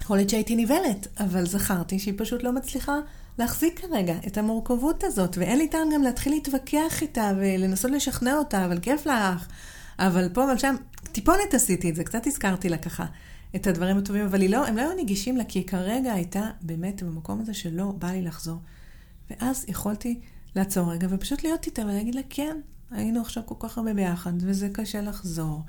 יכול 0.02 0.18
להיות 0.18 0.30
שהייתי 0.30 0.56
נבהלת, 0.56 1.08
אבל 1.20 1.46
זכרתי 1.46 2.00
שהיא 2.00 2.14
פשוט 2.18 2.44
לא 2.44 2.52
מצליחה 2.52 3.00
להחזיק 3.38 3.80
כרגע 3.80 4.16
את 4.28 4.38
המורכבות 4.38 5.04
הזאת, 5.04 5.38
ואין 5.38 5.58
לי 5.58 5.68
טעם 5.68 5.88
גם 5.94 6.02
להתחיל 6.02 6.34
להתווכח 6.34 7.02
איתה 7.02 7.32
ולנסות 7.38 7.92
לשכנע 7.92 8.34
אותה, 8.34 8.66
אבל 8.66 8.80
כיף 8.80 9.06
לך, 9.06 9.48
אבל 10.00 10.30
פה 10.34 10.44
אבל 10.44 10.58
שם, 10.58 10.76
טיפונת 11.12 11.54
עשיתי 11.54 11.90
את 11.90 11.96
זה, 11.96 12.04
קצת 12.04 12.28
הזכרתי 12.28 12.70
לה 12.70 12.78
ככה 12.78 13.06
את 13.56 13.68
הדברים 13.68 13.98
הטובים, 13.98 14.26
אבל 14.26 14.52
לא, 14.52 14.68
הם 14.68 14.78
לא 14.78 14.82
היו 14.82 14.94
נגישים 14.98 15.38
לה, 15.38 15.44
כי 15.44 15.66
כרגע 15.66 16.14
הייתה 16.14 16.50
באמת 16.62 17.04
במקום 17.04 17.42
הזה 17.42 17.54
שלא 17.54 17.92
בא 17.92 18.08
לי 18.08 18.22
לחזור. 18.22 18.58
ואז 19.30 19.66
יכולתי 19.68 20.20
לעצור 20.56 20.92
רגע 20.92 21.08
ופשוט 21.10 21.44
להיות 21.44 21.66
איתה 21.66 21.82
ולהגיד 21.82 22.16
לה, 22.16 22.22
כן, 22.30 22.58
היינו 22.92 23.22
עכשיו 23.22 23.44
כל 23.46 23.56
כך 23.60 23.78
הרבה 23.78 23.94
ביחד, 23.94 24.34
וזה 24.40 24.70
קשה 24.74 25.02
לחזור. 25.02 25.62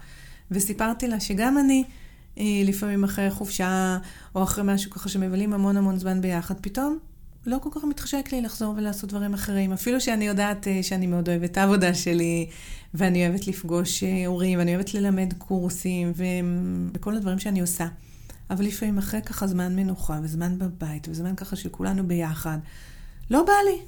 וסיפרתי 0.51 1.09
לה 1.09 1.21
שגם 1.21 1.59
אני, 1.59 1.85
אה, 2.39 2.45
לפעמים 2.65 3.05
אחרי 3.05 3.31
חופשה, 3.31 3.99
או 4.35 4.43
אחרי 4.43 4.65
משהו 4.67 4.91
ככה 4.91 5.09
שמבלים 5.09 5.53
המון 5.53 5.77
המון 5.77 5.99
זמן 5.99 6.21
ביחד, 6.21 6.55
פתאום 6.61 6.99
לא 7.49 7.59
כל 7.63 7.71
כך 7.73 7.85
מתחשק 7.85 8.29
לי 8.33 8.41
לחזור 8.41 8.75
ולעשות 8.77 9.11
דברים 9.11 9.35
אחרים. 9.35 9.73
אפילו 9.73 10.01
שאני 10.01 10.27
יודעת 10.27 10.69
אה, 10.69 10.83
שאני 10.83 11.07
מאוד 11.07 11.29
אוהבת 11.29 11.51
את 11.51 11.57
העבודה 11.57 11.95
שלי, 11.95 12.49
ואני 12.95 13.29
אוהבת 13.29 13.47
לפגוש 13.47 14.05
אה, 14.05 14.27
הורים, 14.27 14.59
ואני 14.59 14.75
אוהבת 14.75 14.95
ללמד 14.95 15.33
קורסים, 15.39 16.13
וכל 16.95 17.17
הדברים 17.17 17.39
שאני 17.39 17.61
עושה. 17.61 17.87
אבל 18.51 18.65
לפעמים 18.65 18.99
אחרי 18.99 19.23
ככה 19.23 19.47
זמן 19.47 19.77
מנוחה, 19.77 20.19
וזמן 20.23 20.59
בבית, 20.59 21.09
וזמן 21.11 21.35
ככה 21.35 21.57
שכולנו 21.57 22.09
ביחד, 22.09 22.59
לא 23.31 23.43
בא 23.43 23.53
לי. 23.71 23.79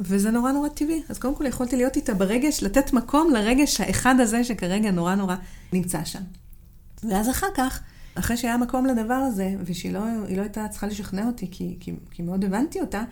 וזה 0.00 0.30
נורא 0.30 0.52
נורא 0.52 0.68
טבעי. 0.68 1.02
אז 1.08 1.18
קודם 1.18 1.34
כל 1.34 1.46
יכולתי 1.46 1.76
להיות 1.76 1.96
איתה 1.96 2.14
ברגש, 2.14 2.62
לתת 2.62 2.92
מקום 2.92 3.32
לרגש 3.34 3.80
האחד 3.80 4.20
הזה 4.20 4.44
שכרגע 4.44 4.90
נורא 4.90 5.14
נורא 5.14 5.36
נמצא 5.72 6.04
שם. 6.04 6.22
ואז 7.04 7.30
אחר 7.30 7.46
כך, 7.56 7.80
אחרי 8.18 8.36
שהיה 8.36 8.56
מקום 8.56 8.86
לדבר 8.86 9.14
הזה, 9.14 9.54
ושהיא 9.64 9.92
לא, 9.92 10.00
לא 10.36 10.42
הייתה 10.42 10.68
צריכה 10.68 10.86
לשכנע 10.86 11.26
אותי, 11.26 11.48
כי, 11.50 11.76
כי, 11.80 11.92
כי 12.10 12.22
מאוד 12.22 12.44
הבנתי 12.44 12.80
אותה, 12.80 13.02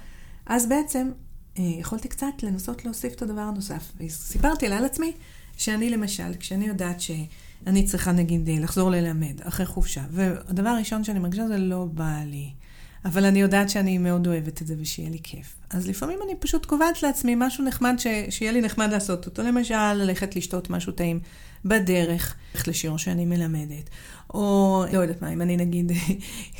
אז 0.47 0.69
בעצם 0.69 1.11
אה, 1.59 1.63
יכולתי 1.65 2.09
קצת 2.09 2.43
לנסות 2.43 2.85
להוסיף 2.85 3.15
את 3.15 3.23
הדבר 3.23 3.41
הנוסף. 3.41 3.93
וסיפרתי 4.01 4.69
לה 4.69 4.77
על 4.79 4.85
עצמי, 4.85 5.13
שאני 5.57 5.91
למשל, 5.91 6.35
כשאני 6.41 6.67
יודעת 6.67 7.01
שאני 7.01 7.85
צריכה 7.85 8.13
נגיד 8.13 8.49
לחזור 8.53 8.91
ללמד 8.91 9.41
אחרי 9.43 9.67
חופשה, 9.67 10.05
והדבר 10.11 10.69
הראשון 10.69 11.05
שאני 11.05 11.19
מרגישה 11.19 11.49
זה 11.49 11.59
לא 11.59 11.85
בא 11.85 12.19
לי. 12.27 12.53
אבל 13.05 13.25
אני 13.25 13.41
יודעת 13.41 13.71
שאני 13.71 13.99
מאוד 13.99 14.27
אוהבת 14.27 14.63
את 14.63 14.67
זה 14.67 14.75
ושיהיה 14.79 15.11
לי 15.11 15.19
כיף. 15.23 15.57
אז 15.71 15.89
לפעמים 15.89 16.19
אני 16.25 16.35
פשוט 16.39 16.67
קובעת 16.67 17.03
לעצמי 17.03 17.35
משהו 17.39 17.65
נחמד 17.65 17.95
ש... 17.99 18.07
שיהיה 18.31 18.53
לי 18.53 18.61
נחמד 18.61 18.91
לעשות 18.91 19.27
אותו. 19.27 19.43
למשל, 19.43 19.93
ללכת 19.93 20.37
לשתות 20.37 20.71
משהו 20.71 20.93
טעים 20.93 21.21
בדרך, 21.65 22.35
לשיעור 22.67 22.99
שאני 22.99 23.25
מלמדת. 23.25 23.91
או 24.35 24.85
לא 24.93 24.99
יודעת 24.99 25.23
מה, 25.23 25.33
אם 25.33 25.43
אני 25.43 25.57
נגיד 25.57 25.93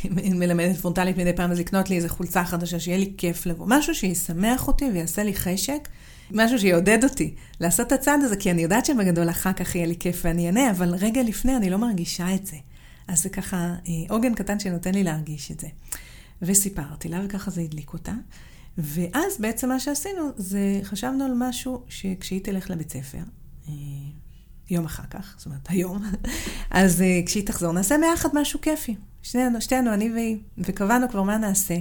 מלמדת 0.41 0.77
פרונטלית 0.77 1.17
מדי 1.17 1.33
פעם, 1.33 1.51
אז 1.51 1.59
לקנות 1.59 1.91
לי 1.91 1.97
איזה 1.97 2.09
חולצה 2.09 2.45
חדשה, 2.45 2.81
שיהיה 2.81 2.99
לי 2.99 3.13
כיף 3.17 3.47
לבוא. 3.47 3.67
משהו 3.69 3.95
שישמח 3.95 4.69
אותי 4.69 4.85
ויעשה 4.85 5.23
לי 5.23 5.35
חשק. 5.35 5.89
משהו 6.31 6.59
שיעודד 6.59 7.05
אותי 7.05 7.35
לעשות 7.61 7.87
את 7.87 7.93
הצעד 7.93 8.21
הזה, 8.23 8.37
כי 8.37 8.51
אני 8.51 8.63
יודעת 8.63 8.87
שבגדול 8.87 9.31
אחר 9.31 9.53
כך 9.53 9.75
יהיה 9.75 9.87
לי 9.87 9.97
כיף 9.97 10.21
ואני 10.25 10.47
אענה, 10.47 10.71
אבל 10.71 10.95
רגע 10.95 11.23
לפני 11.23 11.57
אני 11.57 11.71
לא 11.71 11.79
מרגישה 11.79 12.35
את 12.35 12.47
זה. 12.47 12.57
אז 13.09 13.23
זה 13.23 13.29
ככה 13.29 13.57
אה, 13.57 13.93
עוגן 14.09 14.35
קטן 14.35 14.59
שנותן 14.59 14.95
לי 14.95 15.03
להרגיש 15.03 15.51
את 15.51 15.61
זה. 15.61 15.67
וסיפרתי 16.43 17.09
לה, 17.09 17.21
וככה 17.25 17.51
זה 17.51 17.61
הדליק 17.61 17.93
אותה. 17.93 18.13
ואז 18.79 19.41
בעצם 19.41 19.69
מה 19.69 19.81
שעשינו, 19.81 20.31
זה 20.37 20.81
חשבנו 20.83 21.25
על 21.25 21.33
משהו 21.37 21.85
שכשהיא 21.89 22.41
תלך 22.45 22.71
לבית 22.71 22.93
ספר, 22.93 23.19
אה, 23.69 23.73
יום 24.71 24.85
אחר 24.85 25.03
כך, 25.11 25.35
זאת 25.39 25.47
אומרת 25.47 25.69
היום, 25.69 26.03
אז 26.71 27.03
אה, 27.03 27.21
כשהיא 27.27 27.47
תחזור, 27.47 27.73
נעשה 27.73 27.97
ביחד 27.99 28.29
משהו 28.33 28.61
כיפי. 28.61 28.97
שנינו, 29.23 29.61
שתינו, 29.61 29.95
אני 29.95 30.13
והיא, 30.13 30.37
וקבענו 30.59 31.09
כבר 31.09 31.23
מה 31.23 31.39
נעשה. 31.39 31.77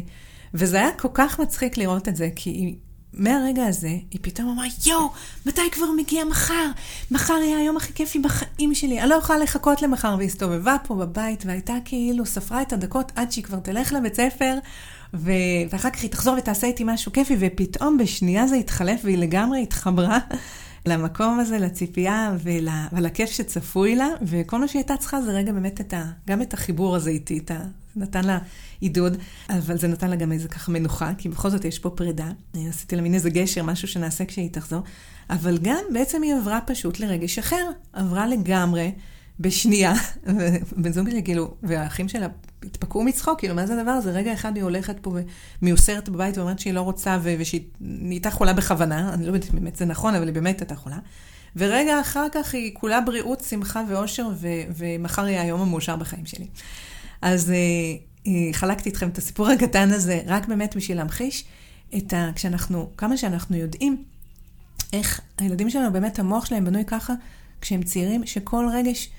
וזה 0.54 0.78
היה 0.78 0.90
כל 1.00 1.08
כך 1.14 1.40
מצחיק 1.40 1.78
לראות 1.78 2.08
את 2.08 2.16
זה, 2.16 2.30
כי 2.36 2.50
היא 2.50 2.76
מהרגע 3.14 3.66
הזה, 3.66 3.88
היא 3.88 4.20
פתאום 4.22 4.50
אמרה, 4.50 4.66
יואו, 4.86 5.10
מתי 5.46 5.62
כבר 5.72 5.86
מגיע 5.98 6.26
מחר? 6.26 6.66
מחר 7.12 7.34
יהיה 7.34 7.58
היום 7.58 7.78
הכי 7.78 7.94
כיפי 7.94 8.20
בחיים 8.20 8.76
שלי. 8.76 9.02
אני 9.02 9.10
לא 9.10 9.16
יכולה 9.16 9.40
לחכות 9.40 9.82
למחר. 9.82 10.16
והיא 10.18 10.28
הסתובבה 10.28 10.76
פה 10.88 10.96
בבית, 10.96 11.44
והייתה 11.46 11.74
כאילו, 11.86 12.26
ספרה 12.26 12.62
את 12.62 12.74
הדקות 12.74 13.12
עד 13.16 13.32
שהיא 13.32 13.44
כבר 13.44 13.60
תלך 13.60 13.94
לבית 13.94 14.16
ספר, 14.16 14.58
ו... 15.14 15.32
ואחר 15.70 15.90
כך 15.90 16.02
היא 16.02 16.10
תחזור 16.10 16.36
ותעשה 16.38 16.68
איתי 16.68 16.84
משהו 16.86 17.12
כיפי, 17.12 17.36
ופתאום 17.40 17.98
בשנייה 17.98 18.48
זה 18.48 18.56
התחלף, 18.56 19.00
והיא 19.04 19.18
לגמרי 19.18 19.64
התחברה 19.64 20.20
למקום 20.86 21.40
הזה, 21.40 21.60
לציפייה 21.60 22.36
ול... 22.44 22.68
ולכיף 22.94 23.30
שצפוי 23.30 23.96
לה, 23.96 24.08
וכל 24.22 24.60
מה 24.60 24.68
שהיא 24.68 24.80
הייתה 24.80 24.98
צריכה 24.98 25.22
זה 25.22 25.32
רגע 25.32 25.52
באמת 25.52 25.82
את 25.82 25.94
ה... 25.94 26.04
גם 26.28 26.42
את 26.42 26.54
החיבור 26.54 26.96
הזה 26.96 27.10
איתי, 27.10 27.38
את. 27.38 27.52
נתן 27.96 28.26
לה 28.26 28.40
עידוד, 28.80 29.18
אבל 29.50 29.78
זה 29.78 29.88
נתן 29.88 30.10
לה 30.10 30.16
גם 30.16 30.32
איזה 30.32 30.48
ככה 30.48 30.72
מנוחה, 30.72 31.12
כי 31.18 31.30
בכל 31.30 31.50
זאת 31.50 31.66
יש 31.66 31.80
פה 31.80 31.90
פרידה. 31.90 32.32
עשיתי 32.70 32.96
לה 32.96 33.02
מין 33.02 33.14
איזה 33.14 33.30
גשר, 33.30 33.64
משהו 33.64 33.88
שנעשה 33.88 34.26
כשהיא 34.26 34.50
תחזור. 34.52 34.82
אבל 35.30 35.58
גם 35.62 35.84
בעצם 35.94 36.22
היא 36.22 36.36
עברה 36.36 36.60
פשוט 36.66 37.00
לרגש 37.00 37.40
אחר, 37.40 37.70
עברה 37.94 38.28
לגמרי 38.28 38.92
בשנייה. 39.40 39.94
ובן 40.72 40.92
זוג 40.92 41.10
שלי, 41.10 41.24
כאילו, 41.24 41.54
והאחים 41.64 42.10
שלה 42.10 42.28
התפקעו 42.64 43.04
מצחוק, 43.04 43.40
כאילו, 43.40 43.56
מה 43.56 43.66
זה 43.66 43.80
הדבר 43.80 43.92
הזה? 43.92 44.12
רגע 44.12 44.34
אחד 44.34 44.56
היא 44.56 44.64
הולכת 44.64 44.96
פה 45.02 45.16
ומיוסרת 45.62 46.10
בבית 46.10 46.38
ואומרת 46.38 46.60
שהיא 46.60 46.74
לא 46.74 46.82
רוצה 46.82 47.18
ושהיא 47.24 47.62
נהייתה 47.82 48.32
חולה 48.32 48.54
בכוונה, 48.54 49.14
אני 49.14 49.26
לא 49.26 49.32
יודעת 49.32 49.54
אם 49.54 49.60
באמת 49.60 49.76
זה 49.76 49.86
נכון, 49.86 50.16
אבל 50.16 50.26
היא 50.26 50.34
באמת 50.34 50.62
הייתה 50.62 50.76
חולה. 50.76 50.98
ורגע 51.56 52.02
אחר 52.02 52.28
כך 52.32 52.54
היא 52.54 52.72
כולה 52.74 53.02
בריאות, 53.02 53.42
שמחה 53.42 53.84
ואושר, 53.90 54.28
ו- 54.36 54.48
ומחר 54.78 55.28
יהיה 55.28 55.42
היום 55.42 55.62
המאושר 55.62 55.96
בחיים 55.96 56.26
שלי. 56.26 56.48
אז 57.24 57.52
אה, 57.52 57.56
אה, 58.28 58.54
חלקתי 58.54 58.90
איתכם 58.90 59.10
את 59.10 59.18
הסיפור 59.18 59.48
הקטן 59.50 59.92
הזה, 59.92 60.22
רק 60.26 60.48
באמת 60.48 60.76
בשביל 60.76 60.98
להמחיש 60.98 61.44
את 61.98 62.14
ה... 62.14 62.30
כשאנחנו, 62.36 62.90
כמה 62.98 63.18
שאנחנו 63.18 63.58
יודעים 63.58 64.04
איך 64.94 65.22
הילדים 65.38 65.70
שלנו, 65.70 65.94
באמת 65.94 66.20
המוח 66.20 66.46
שלהם 66.46 66.66
בנוי 66.66 66.86
ככה, 66.86 67.14
כשהם 67.62 67.84
צעירים, 67.84 68.26
שכל 68.26 68.68
רגש 68.74 69.10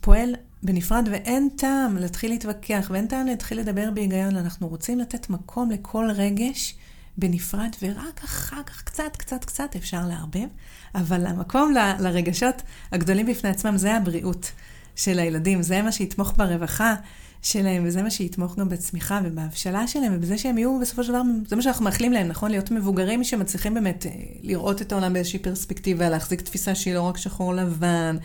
פועל 0.00 0.34
בנפרד 0.62 1.08
ואין 1.12 1.48
טעם 1.56 1.96
להתחיל 1.96 2.30
להתווכח 2.30 2.88
ואין 2.90 3.06
טעם 3.06 3.26
להתחיל 3.26 3.60
לדבר 3.60 3.90
בהיגיון, 3.94 4.36
אנחנו 4.36 4.68
רוצים 4.68 4.98
לתת 4.98 5.30
מקום 5.30 5.70
לכל 5.70 6.08
רגש 6.14 6.74
בנפרד, 7.16 7.76
ורק 7.82 8.24
אחר 8.24 8.62
כך 8.66 8.82
קצת, 8.82 9.16
קצת, 9.16 9.44
קצת 9.44 9.76
אפשר 9.76 10.06
לערבב, 10.08 10.48
אבל 10.94 11.26
המקום 11.26 11.72
ל, 11.72 11.78
לרגשות 12.00 12.62
הגדולים 12.92 13.26
בפני 13.26 13.50
עצמם 13.50 13.76
זה 13.76 13.94
הבריאות 13.94 14.52
של 14.96 15.18
הילדים, 15.18 15.62
זה 15.62 15.82
מה 15.82 15.92
שיתמוך 15.92 16.34
ברווחה 16.36 16.94
שלהם, 17.42 17.82
וזה 17.86 18.02
מה 18.02 18.10
שיתמוך 18.10 18.58
גם 18.58 18.68
בצמיחה 18.68 19.20
ובהבשלה 19.24 19.86
שלהם, 19.86 20.12
ובזה 20.16 20.38
שהם 20.38 20.58
יהיו 20.58 20.78
בסופו 20.80 21.04
של 21.04 21.08
דבר, 21.08 21.22
זה 21.46 21.56
מה 21.56 21.62
שאנחנו 21.62 21.84
מאחלים 21.84 22.12
להם, 22.12 22.28
נכון? 22.28 22.50
להיות 22.50 22.70
מבוגרים 22.70 23.24
שמצליחים 23.24 23.74
באמת 23.74 24.06
אה, 24.06 24.10
לראות 24.42 24.82
את 24.82 24.92
העולם 24.92 25.12
באיזושהי 25.12 25.38
פרספקטיבה, 25.38 26.08
להחזיק 26.08 26.40
תפיסה 26.40 26.74
שהיא 26.74 26.94
לא 26.94 27.02
רק 27.02 27.16
שחור 27.16 27.54
לבן, 27.54 28.16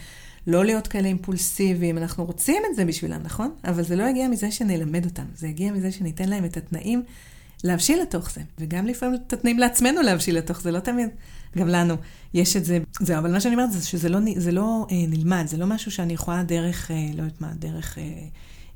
לא 0.47 0.65
להיות 0.65 0.88
כאלה 0.88 1.08
אימפולסיביים, 1.08 1.97
אנחנו 1.97 2.25
רוצים 2.25 2.63
את 2.69 2.75
זה 2.75 2.86
בשבילם, 2.86 3.21
נכון? 3.23 3.51
אבל 3.63 3.84
זה 3.84 3.95
לא 3.95 4.03
הגיע 4.03 4.27
מזה 4.27 4.51
שנלמד 4.51 5.06
אותם, 5.06 5.25
זה 5.36 5.47
הגיע 5.47 5.71
מזה 5.71 5.91
שניתן 5.91 6.30
להם 6.30 6.45
את 6.45 6.58
התנאים 6.58 7.03
להבשיל 7.63 8.01
לתוך 8.01 8.32
זה, 8.32 8.41
וגם 8.60 8.86
לפעמים 8.86 9.19
את 9.27 9.34
התנאים 9.34 9.60
לעצמנו 9.60 10.01
להבשיל 10.01 10.38
לתוך 10.38 10.62
זה, 10.62 10.71
לא 10.71 10.80
תמיד, 10.80 11.10
גם 11.58 11.67
לנו 11.67 11.95
יש 12.34 12.58
את 12.58 12.65
זה. 12.65 12.80
זהו, 12.99 13.17
אבל 13.17 13.32
מה 13.32 13.39
שאני 13.39 13.56
אומרת 13.56 13.71
זה 13.71 13.88
שזה 13.88 14.10
לא, 14.10 14.19
זה 14.36 14.51
לא 14.51 14.88
אה, 14.91 14.95
נלמד, 15.08 15.43
זה 15.47 15.58
לא 15.58 15.65
משהו 15.65 15.91
שאני 15.91 16.13
יכולה 16.13 16.43
דרך, 16.43 16.91
אה, 16.91 16.95
לא 17.13 17.21
יודעת 17.21 17.41
מה, 17.41 17.51
דרך... 17.60 17.97
אה, 17.97 18.03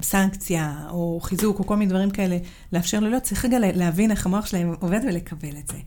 סנקציה 0.02 0.76
או 0.90 1.20
חיזוק 1.22 1.60
או 1.60 1.68
כל 1.68 1.76
מיני 1.76 1.90
דברים 1.90 2.12
כאלה, 2.12 2.38
לאפשר 2.74 3.00
לו 3.00 3.10
להיות, 3.10 3.24
צריך 3.24 3.46
רגע 3.46 3.58
להבין 3.60 4.12
איך 4.12 4.26
המוח 4.26 4.46
שלהם 4.46 4.74
עובד 4.80 5.00
ולקבל 5.08 5.58
את 5.60 5.68
זה, 5.68 5.78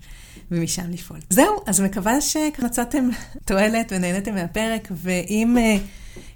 ומשם 0.51 0.91
לפעול. 0.91 1.21
זהו, 1.31 1.57
אז 1.67 1.81
מקווה 1.81 2.21
שמצאתם 2.21 3.09
תועלת 3.47 3.93
ונהניתם 3.97 4.35
מהפרק, 4.35 4.89
ואם 4.91 5.57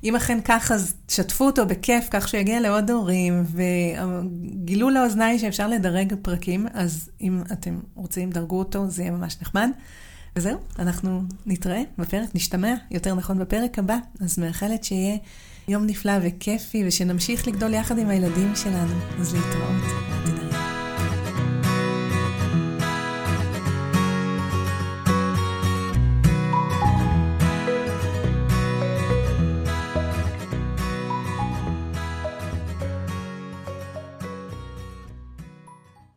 אם 0.04 0.16
אכן 0.16 0.38
כך, 0.44 0.72
אז 0.72 0.94
שתפו 1.08 1.46
אותו 1.46 1.66
בכיף, 1.66 2.08
כך 2.10 2.28
שיגיע 2.28 2.60
לעוד 2.60 2.90
הורים, 2.90 3.44
וגילו 3.52 4.90
לאוזניי 4.90 5.38
שאפשר 5.38 5.68
לדרג 5.68 6.14
פרקים, 6.22 6.66
אז 6.74 7.10
אם 7.20 7.42
אתם 7.52 7.78
רוצים, 7.94 8.30
דרגו 8.30 8.58
אותו, 8.58 8.90
זה 8.90 9.02
יהיה 9.02 9.12
ממש 9.12 9.36
נחמד. 9.42 9.70
וזהו, 10.36 10.58
אנחנו 10.78 11.22
נתראה 11.46 11.82
בפרק, 11.98 12.28
נשתמע, 12.34 12.74
יותר 12.90 13.14
נכון, 13.14 13.38
בפרק 13.38 13.78
הבא. 13.78 13.96
אז 14.20 14.38
מאחלת 14.38 14.84
שיהיה 14.84 15.16
יום 15.68 15.86
נפלא 15.86 16.12
וכיפי, 16.22 16.84
ושנמשיך 16.86 17.48
לגדול 17.48 17.74
יחד 17.74 17.98
עם 17.98 18.08
הילדים 18.08 18.52
שלנו. 18.56 18.94
אז 19.20 19.34
להתראות. 19.34 20.17